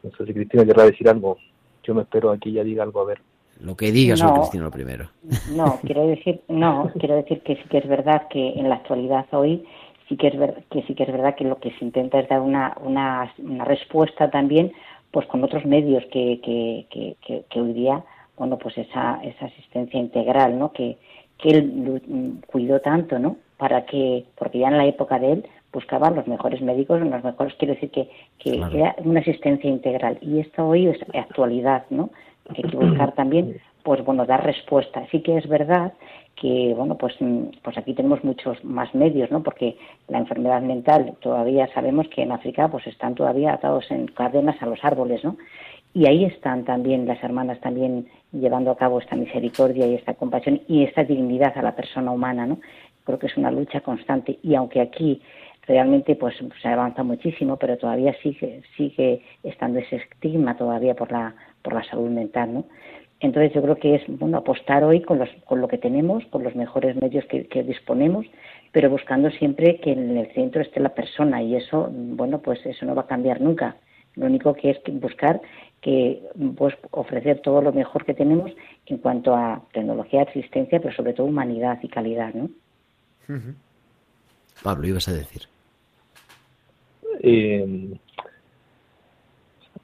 [0.05, 1.37] No sé si Cristina querrá decir algo.
[1.83, 3.21] Yo me espero aquí ya diga algo a ver.
[3.59, 5.09] Lo que digas, no, Cristina, lo primero.
[5.55, 9.25] No, quiero decir, no, quiero decir que sí que es verdad que en la actualidad
[9.31, 9.65] hoy
[10.07, 12.29] sí que es ver, que sí que es verdad que lo que se intenta es
[12.29, 14.73] dar una, una, una respuesta también,
[15.11, 18.03] pues con otros medios que, que, que, que, hoy día,
[18.37, 20.71] bueno, pues esa, esa asistencia integral, ¿no?
[20.71, 20.97] Que,
[21.37, 23.37] que él cuidó tanto, ¿no?
[23.57, 25.45] Para que, porque ya en la época de él,
[25.75, 28.09] buscaban los mejores médicos, los mejores, quiero decir que,
[28.39, 30.17] que era una asistencia integral.
[30.21, 32.09] Y esto hoy es actualidad, ¿no?
[32.53, 35.05] Que hay que buscar también, pues bueno, dar respuesta.
[35.11, 35.91] Sí que es verdad
[36.37, 39.43] que, bueno, pues, mm, pues aquí tenemos muchos más medios, ¿no?
[39.43, 44.61] Porque la enfermedad mental todavía sabemos que en África pues están todavía atados en cadenas
[44.61, 45.35] a los árboles, ¿no?
[45.93, 50.61] Y ahí están también las hermanas también llevando a cabo esta misericordia y esta compasión
[50.67, 52.59] y esta dignidad a la persona humana, ¿no?
[53.05, 55.21] creo que es una lucha constante y aunque aquí
[55.67, 61.35] realmente pues se avanza muchísimo, pero todavía sigue sigue estando ese estigma todavía por la
[61.61, 62.65] por la salud mental, ¿no?
[63.19, 66.43] Entonces yo creo que es bueno apostar hoy con, los, con lo que tenemos, con
[66.43, 68.25] los mejores medios que, disponemos,
[68.71, 72.85] pero buscando siempre que en el centro esté la persona y eso bueno pues eso
[72.85, 73.77] no va a cambiar nunca.
[74.15, 75.41] Lo único que es buscar
[75.81, 76.21] que
[76.55, 78.51] pues ofrecer todo lo mejor que tenemos
[78.85, 82.49] en cuanto a tecnología, existencia, pero sobre todo humanidad y calidad, ¿no?
[84.63, 85.43] Pablo, ibas a decir.
[87.21, 87.97] Eh,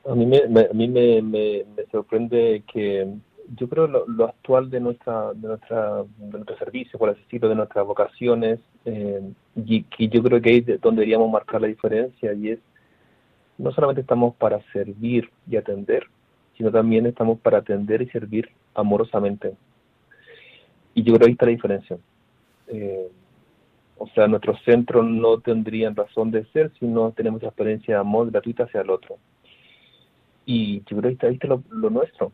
[0.06, 3.08] a mí me, a mí me, me, sorprende que
[3.56, 7.56] yo creo lo, actual de nuestra de nuestra de nuestro servicio, por así decirlo, de
[7.56, 9.22] nuestras vocaciones, eh,
[9.56, 12.60] y que yo creo que es donde deberíamos marcar la diferencia y es
[13.58, 16.08] no solamente estamos para servir y atender,
[16.58, 19.54] sino también estamos para atender y servir amorosamente.
[20.96, 21.98] Y yo creo que ahí está la diferencia.
[22.68, 23.12] Eh,
[24.02, 28.32] o sea, nuestros centros no tendrían razón de ser si no tenemos experiencia de amor
[28.32, 29.18] gratuita hacia el otro.
[30.44, 32.32] Y yo creo que ahí está lo, nuestro,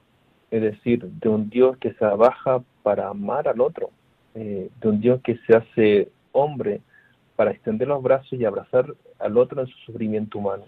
[0.50, 3.90] es decir, de un Dios que se abaja para amar al otro,
[4.34, 6.80] eh, de un Dios que se hace hombre
[7.36, 10.64] para extender los brazos y abrazar al otro en su sufrimiento humano.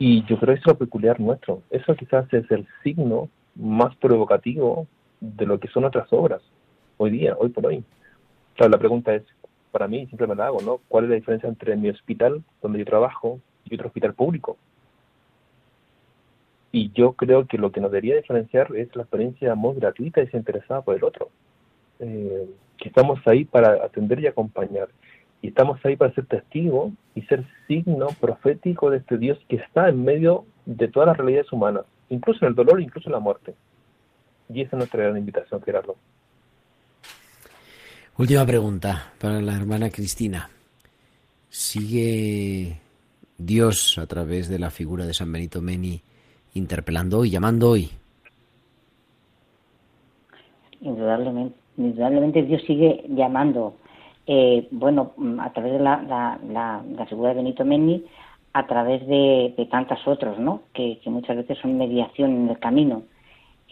[0.00, 1.62] Y yo creo que eso es lo peculiar nuestro.
[1.70, 4.88] Eso quizás es el signo más provocativo
[5.20, 6.42] de lo que son nuestras obras
[6.96, 7.84] hoy día, hoy por hoy.
[8.56, 9.22] Claro, la pregunta es,
[9.74, 10.80] para mí, siempre me la hago, ¿no?
[10.86, 14.56] ¿Cuál es la diferencia entre mi hospital, donde yo trabajo, y otro hospital público?
[16.70, 20.26] Y yo creo que lo que nos debería diferenciar es la experiencia amor gratuita y
[20.26, 21.28] desinteresada por el otro.
[21.98, 22.48] Eh,
[22.78, 24.90] que estamos ahí para atender y acompañar.
[25.42, 29.88] Y estamos ahí para ser testigos y ser signo profético de este Dios que está
[29.88, 33.54] en medio de todas las realidades humanas, incluso en el dolor, incluso en la muerte.
[34.48, 35.96] Y esa es nuestra gran invitación, Gerardo.
[38.16, 40.48] Última pregunta para la hermana Cristina.
[41.48, 42.78] ¿Sigue
[43.36, 46.00] Dios a través de la figura de San Benito Meni
[46.54, 47.90] interpelando hoy, llamando hoy?
[50.80, 53.74] Indudablemente, indudablemente Dios sigue llamando.
[54.28, 58.04] Eh, bueno, a través de la, la, figura de Benito Meni,
[58.52, 60.62] a través de, tantas otros, ¿no?
[60.72, 63.02] Que, muchas veces son mediación en el camino.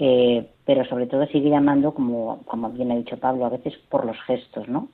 [0.04, 4.04] Eh, pero sobre todo sigue llamando, como, como bien ha dicho Pablo, a veces por
[4.04, 4.88] los gestos, ¿no?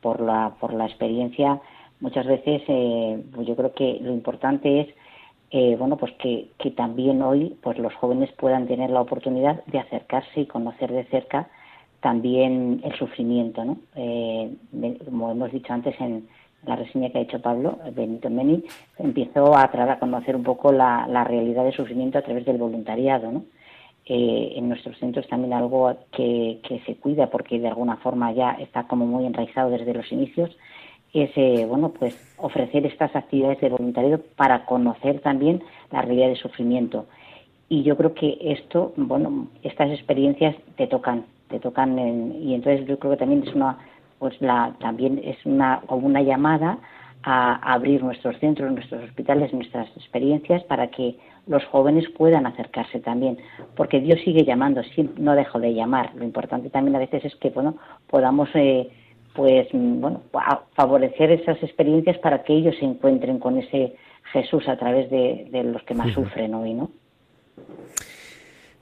[0.00, 1.60] Por la, por la experiencia.
[2.00, 4.88] Muchas veces, eh, pues yo creo que lo importante es
[5.50, 9.80] eh, bueno, pues que, que, también hoy pues los jóvenes puedan tener la oportunidad de
[9.80, 11.48] acercarse y conocer de cerca
[12.00, 13.76] también el sufrimiento, ¿no?
[13.96, 14.54] Eh,
[15.04, 16.28] como hemos dicho antes en
[16.64, 18.64] la reseña que ha hecho Pablo, Benito Meni,
[18.98, 23.30] empezó a, a conocer un poco la, la, realidad del sufrimiento a través del voluntariado,
[23.32, 23.44] ¿no?
[24.12, 28.56] Eh, en nuestros centros también algo que, que se cuida porque de alguna forma ya
[28.58, 30.50] está como muy enraizado desde los inicios
[31.12, 36.34] es eh, bueno pues ofrecer estas actividades de voluntariado para conocer también la realidad de
[36.34, 37.06] sufrimiento.
[37.68, 41.96] Y yo creo que esto bueno estas experiencias te tocan te tocan
[42.42, 43.78] y entonces yo creo que también es una
[44.18, 46.78] pues la también es una una llamada
[47.22, 51.16] a abrir nuestros centros nuestros hospitales nuestras experiencias para que
[51.46, 53.38] los jóvenes puedan acercarse también
[53.76, 54.82] porque Dios sigue llamando
[55.16, 56.14] no dejo de llamar.
[56.14, 57.76] Lo importante también a veces es que bueno
[58.08, 58.88] podamos eh,
[59.34, 60.22] pues bueno,
[60.74, 63.94] favorecer esas experiencias para que ellos se encuentren con ese
[64.32, 66.90] Jesús a través de, los que más sufren hoy, ¿no?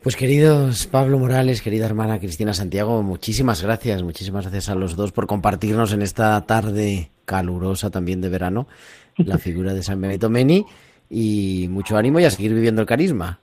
[0.03, 5.13] Pues queridos Pablo Morales, querida hermana Cristina Santiago, muchísimas gracias, muchísimas gracias a los dos
[5.13, 8.69] por compartirnos en esta tarde calurosa también de verano
[9.17, 10.65] la figura de San Benito Meni
[11.11, 13.39] y mucho ánimo y a seguir viviendo el carisma.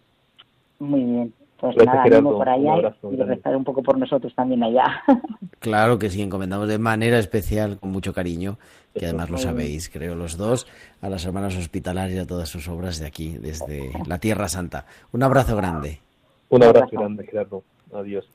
[0.79, 1.33] Muy bien.
[1.59, 5.03] Pues nada, ánimo por allá y rezar un poco por nosotros también allá.
[5.59, 8.59] Claro que sí, encomendamos de manera especial, con mucho cariño,
[8.93, 10.67] que además lo sabéis, creo los dos,
[11.01, 14.85] a las hermanas hospitalarias y a todas sus obras de aquí, desde la Tierra Santa.
[15.11, 16.01] Un abrazo grande.
[16.49, 17.63] Un abrazo grande, Gerardo.
[17.91, 18.29] Adiós.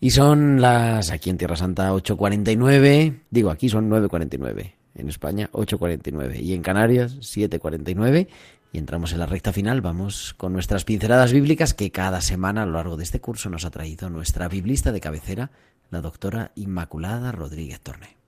[0.00, 6.40] Y son las, aquí en Tierra Santa, 8.49, digo, aquí son 9.49, en España 8.49
[6.40, 8.28] y en Canarias 7.49
[8.72, 12.66] y entramos en la recta final, vamos con nuestras pinceladas bíblicas que cada semana a
[12.66, 15.50] lo largo de este curso nos ha traído nuestra biblista de cabecera,
[15.90, 18.21] la doctora Inmaculada Rodríguez Torné.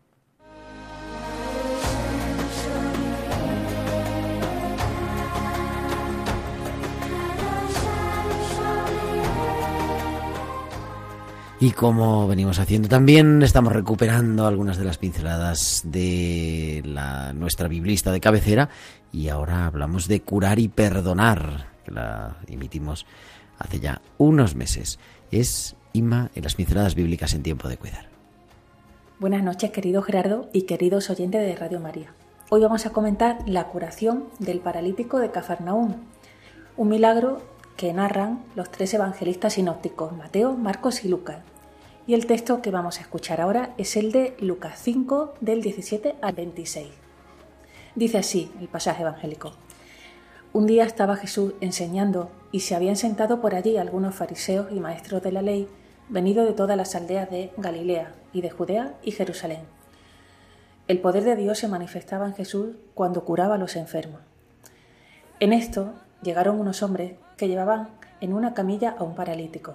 [11.60, 18.10] Y como venimos haciendo también, estamos recuperando algunas de las pinceladas de la, nuestra biblista
[18.10, 18.68] de cabecera
[19.12, 23.06] y ahora hablamos de curar y perdonar, que la emitimos
[23.58, 24.98] hace ya unos meses.
[25.30, 28.08] Es Ima en las pinceladas bíblicas en tiempo de cuidar.
[29.20, 32.12] Buenas noches, querido Gerardo y queridos oyentes de Radio María.
[32.50, 35.94] Hoy vamos a comentar la curación del paralítico de Cafarnaúm,
[36.76, 37.42] un milagro
[37.76, 41.38] que narran los tres evangelistas sinópticos, Mateo, Marcos y Lucas.
[42.06, 46.16] Y el texto que vamos a escuchar ahora es el de Lucas 5, del 17
[46.20, 46.88] al 26.
[47.94, 49.52] Dice así el pasaje evangélico.
[50.52, 55.22] Un día estaba Jesús enseñando y se habían sentado por allí algunos fariseos y maestros
[55.22, 55.68] de la ley,
[56.08, 59.62] venidos de todas las aldeas de Galilea y de Judea y Jerusalén.
[60.86, 64.20] El poder de Dios se manifestaba en Jesús cuando curaba a los enfermos.
[65.40, 67.88] En esto llegaron unos hombres que llevaban
[68.20, 69.74] en una camilla a un paralítico.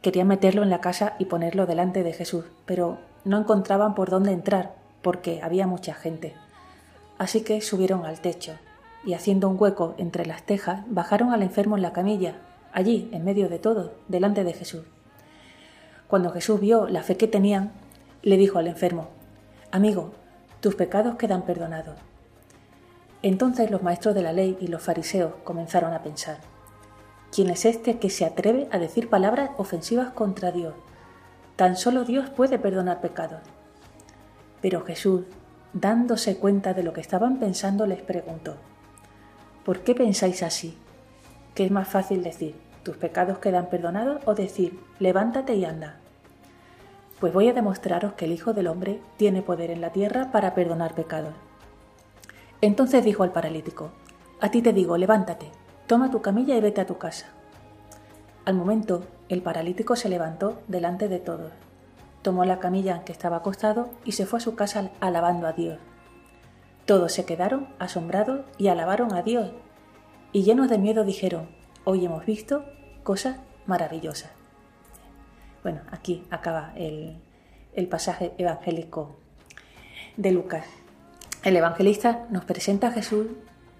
[0.00, 4.32] Querían meterlo en la casa y ponerlo delante de Jesús, pero no encontraban por dónde
[4.32, 6.34] entrar porque había mucha gente.
[7.18, 8.54] Así que subieron al techo
[9.04, 12.34] y haciendo un hueco entre las tejas, bajaron al enfermo en la camilla,
[12.72, 14.82] allí, en medio de todo, delante de Jesús.
[16.08, 17.72] Cuando Jesús vio la fe que tenían,
[18.22, 19.08] le dijo al enfermo,
[19.70, 20.12] Amigo,
[20.60, 21.96] tus pecados quedan perdonados.
[23.22, 26.38] Entonces los maestros de la ley y los fariseos comenzaron a pensar,
[27.30, 30.74] ¿quién es este que se atreve a decir palabras ofensivas contra Dios?
[31.54, 33.40] Tan solo Dios puede perdonar pecados.
[34.60, 35.22] Pero Jesús,
[35.72, 38.56] dándose cuenta de lo que estaban pensando, les preguntó,
[39.64, 40.76] ¿por qué pensáis así?
[41.54, 46.00] ¿Qué es más fácil decir, tus pecados quedan perdonados o decir, levántate y anda?
[47.20, 50.54] Pues voy a demostraros que el Hijo del Hombre tiene poder en la tierra para
[50.54, 51.34] perdonar pecados.
[52.62, 53.90] Entonces dijo al paralítico,
[54.40, 55.50] A ti te digo, levántate,
[55.88, 57.26] toma tu camilla y vete a tu casa.
[58.44, 61.52] Al momento, el paralítico se levantó delante de todos,
[62.22, 65.52] tomó la camilla en que estaba acostado y se fue a su casa alabando a
[65.52, 65.78] Dios.
[66.86, 69.50] Todos se quedaron asombrados y alabaron a Dios,
[70.30, 71.48] y llenos de miedo dijeron,
[71.82, 72.64] hoy hemos visto
[73.02, 74.30] cosas maravillosas.
[75.64, 77.16] Bueno, aquí acaba el,
[77.74, 79.16] el pasaje evangélico
[80.16, 80.64] de Lucas.
[81.44, 83.26] El evangelista nos presenta a Jesús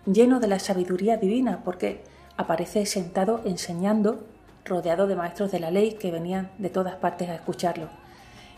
[0.05, 2.03] lleno de la sabiduría divina porque
[2.37, 4.25] aparece sentado enseñando,
[4.65, 7.89] rodeado de maestros de la ley que venían de todas partes a escucharlo.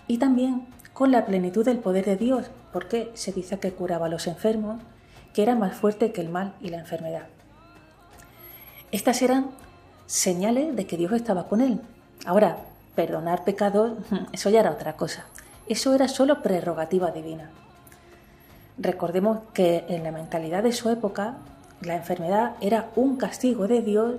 [0.06, 4.08] Y también con la plenitud del poder de Dios, porque se dice que curaba a
[4.08, 4.80] los enfermos,
[5.34, 7.26] que era más fuerte que el mal y la enfermedad.
[8.90, 9.50] Estas eran
[10.06, 11.80] señales de que Dios estaba con él.
[12.24, 12.56] Ahora,
[12.94, 13.98] perdonar pecados,
[14.32, 15.26] eso ya era otra cosa.
[15.68, 17.50] Eso era solo prerrogativa divina.
[18.76, 21.36] Recordemos que en la mentalidad de su época
[21.80, 24.16] la enfermedad era un castigo de Dios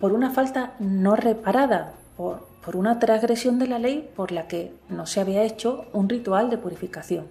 [0.00, 4.72] por una falta no reparada, por, por, una transgresión de la ley por la que
[4.88, 7.26] no se había hecho un ritual de purificación.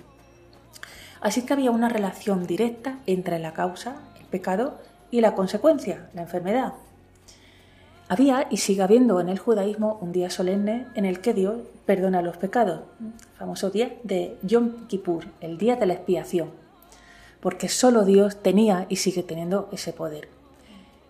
[1.22, 4.78] Así que había una relación directa entre la causa, el pecado,
[5.12, 6.74] y la consecuencia, la enfermedad.
[8.08, 12.22] Había y sigue habiendo en el judaísmo un día solemne en el que Dios perdona
[12.22, 16.52] los pecados, el famoso día de Yom Kippur, el día de la expiación,
[17.40, 20.30] porque solo Dios tenía y sigue teniendo ese poder.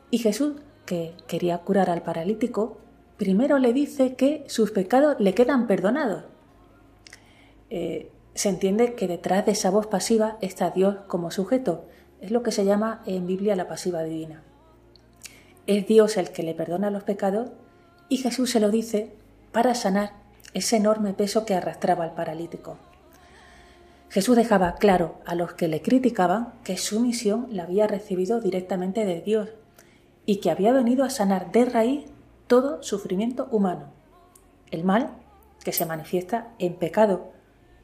[0.09, 0.53] Y Jesús,
[0.85, 2.77] que quería curar al paralítico,
[3.17, 6.23] primero le dice que sus pecados le quedan perdonados.
[7.69, 11.83] Eh, se entiende que detrás de esa voz pasiva está Dios como sujeto.
[12.21, 14.43] Es lo que se llama en Biblia la pasiva divina.
[15.67, 17.49] Es Dios el que le perdona los pecados
[18.07, 19.11] y Jesús se lo dice
[19.51, 20.13] para sanar
[20.53, 22.77] ese enorme peso que arrastraba al paralítico.
[24.09, 29.05] Jesús dejaba claro a los que le criticaban que su misión la había recibido directamente
[29.05, 29.49] de Dios
[30.25, 32.05] y que había venido a sanar de raíz
[32.47, 33.87] todo sufrimiento humano,
[34.71, 35.09] el mal
[35.63, 37.31] que se manifiesta en pecado,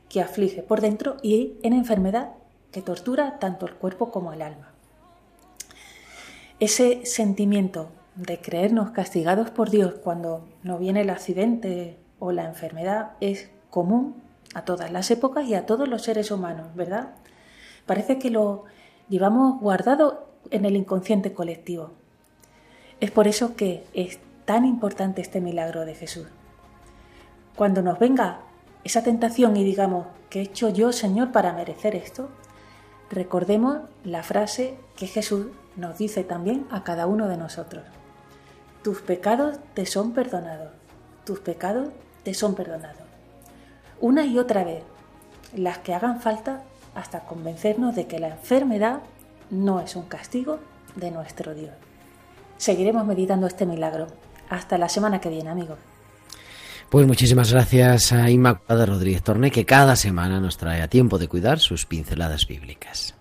[0.07, 2.33] que aflige por dentro y en enfermedad
[2.71, 4.70] que tortura tanto el cuerpo como el alma.
[6.61, 13.13] Ese sentimiento de creernos castigados por Dios cuando no viene el accidente o la enfermedad
[13.19, 14.21] es común
[14.53, 17.15] a todas las épocas y a todos los seres humanos, ¿verdad?
[17.87, 18.65] Parece que lo
[19.09, 21.93] llevamos guardado en el inconsciente colectivo.
[22.99, 26.27] Es por eso que es tan importante este milagro de Jesús.
[27.55, 28.41] Cuando nos venga
[28.83, 32.29] esa tentación y digamos, ¿qué he hecho yo, Señor, para merecer esto?
[33.09, 37.83] Recordemos la frase que Jesús nos dice también a cada uno de nosotros.
[38.83, 40.71] Tus pecados te son perdonados.
[41.25, 41.89] Tus pecados
[42.23, 43.03] te son perdonados.
[43.99, 44.83] Una y otra vez,
[45.55, 46.63] las que hagan falta
[46.95, 49.01] hasta convencernos de que la enfermedad
[49.49, 50.59] no es un castigo
[50.95, 51.73] de nuestro Dios.
[52.57, 54.07] Seguiremos meditando este milagro.
[54.49, 55.77] Hasta la semana que viene, amigos.
[56.89, 61.29] Pues muchísimas gracias a Inmaculada Rodríguez Torné, que cada semana nos trae a tiempo de
[61.29, 63.15] cuidar sus pinceladas bíblicas.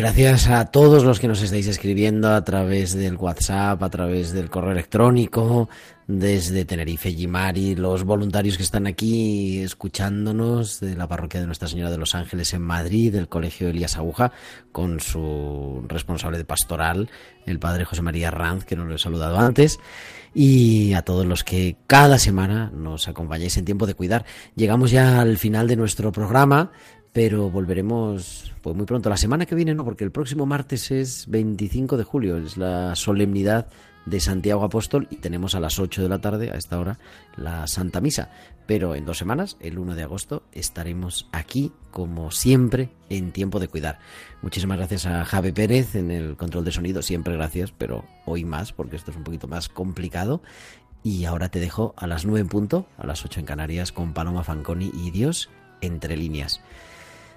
[0.00, 4.48] Gracias a todos los que nos estáis escribiendo a través del WhatsApp, a través del
[4.48, 5.68] correo electrónico,
[6.06, 11.90] desde Tenerife, Gimari, los voluntarios que están aquí escuchándonos de la parroquia de Nuestra Señora
[11.90, 14.32] de los Ángeles en Madrid, del Colegio Elías Aguja,
[14.72, 17.10] con su responsable de pastoral,
[17.44, 19.78] el padre José María Ranz, que nos lo he saludado antes,
[20.32, 24.24] y a todos los que cada semana nos acompañáis en tiempo de cuidar.
[24.56, 26.72] Llegamos ya al final de nuestro programa
[27.12, 29.10] pero volveremos pues muy pronto.
[29.10, 32.94] La semana que viene no, porque el próximo martes es 25 de julio, es la
[32.94, 33.66] solemnidad
[34.06, 36.98] de Santiago Apóstol y tenemos a las 8 de la tarde, a esta hora,
[37.36, 38.30] la Santa Misa.
[38.66, 43.68] Pero en dos semanas, el 1 de agosto, estaremos aquí, como siempre, en tiempo de
[43.68, 43.98] cuidar.
[44.42, 48.72] Muchísimas gracias a Javi Pérez en el control de sonido, siempre gracias, pero hoy más,
[48.72, 50.40] porque esto es un poquito más complicado.
[51.02, 54.12] Y ahora te dejo a las 9 en punto, a las 8 en Canarias, con
[54.12, 55.48] Paloma Fanconi y Dios
[55.80, 56.60] entre líneas.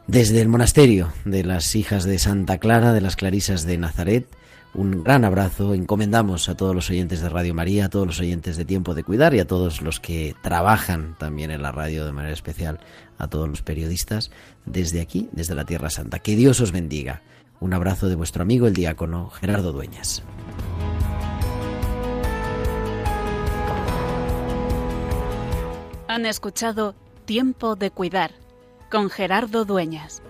[0.07, 4.27] Desde el monasterio de las hijas de Santa Clara, de las Clarisas de Nazaret,
[4.73, 5.73] un gran abrazo.
[5.73, 9.05] Encomendamos a todos los oyentes de Radio María, a todos los oyentes de Tiempo de
[9.05, 12.81] Cuidar y a todos los que trabajan también en la radio de manera especial,
[13.17, 14.29] a todos los periodistas,
[14.65, 16.19] desde aquí, desde la Tierra Santa.
[16.19, 17.21] Que Dios os bendiga.
[17.61, 20.21] Un abrazo de vuestro amigo el diácono Gerardo Dueñas.
[26.09, 26.93] Han escuchado
[27.25, 28.42] Tiempo de Cuidar
[28.93, 30.21] con Gerardo Dueñas.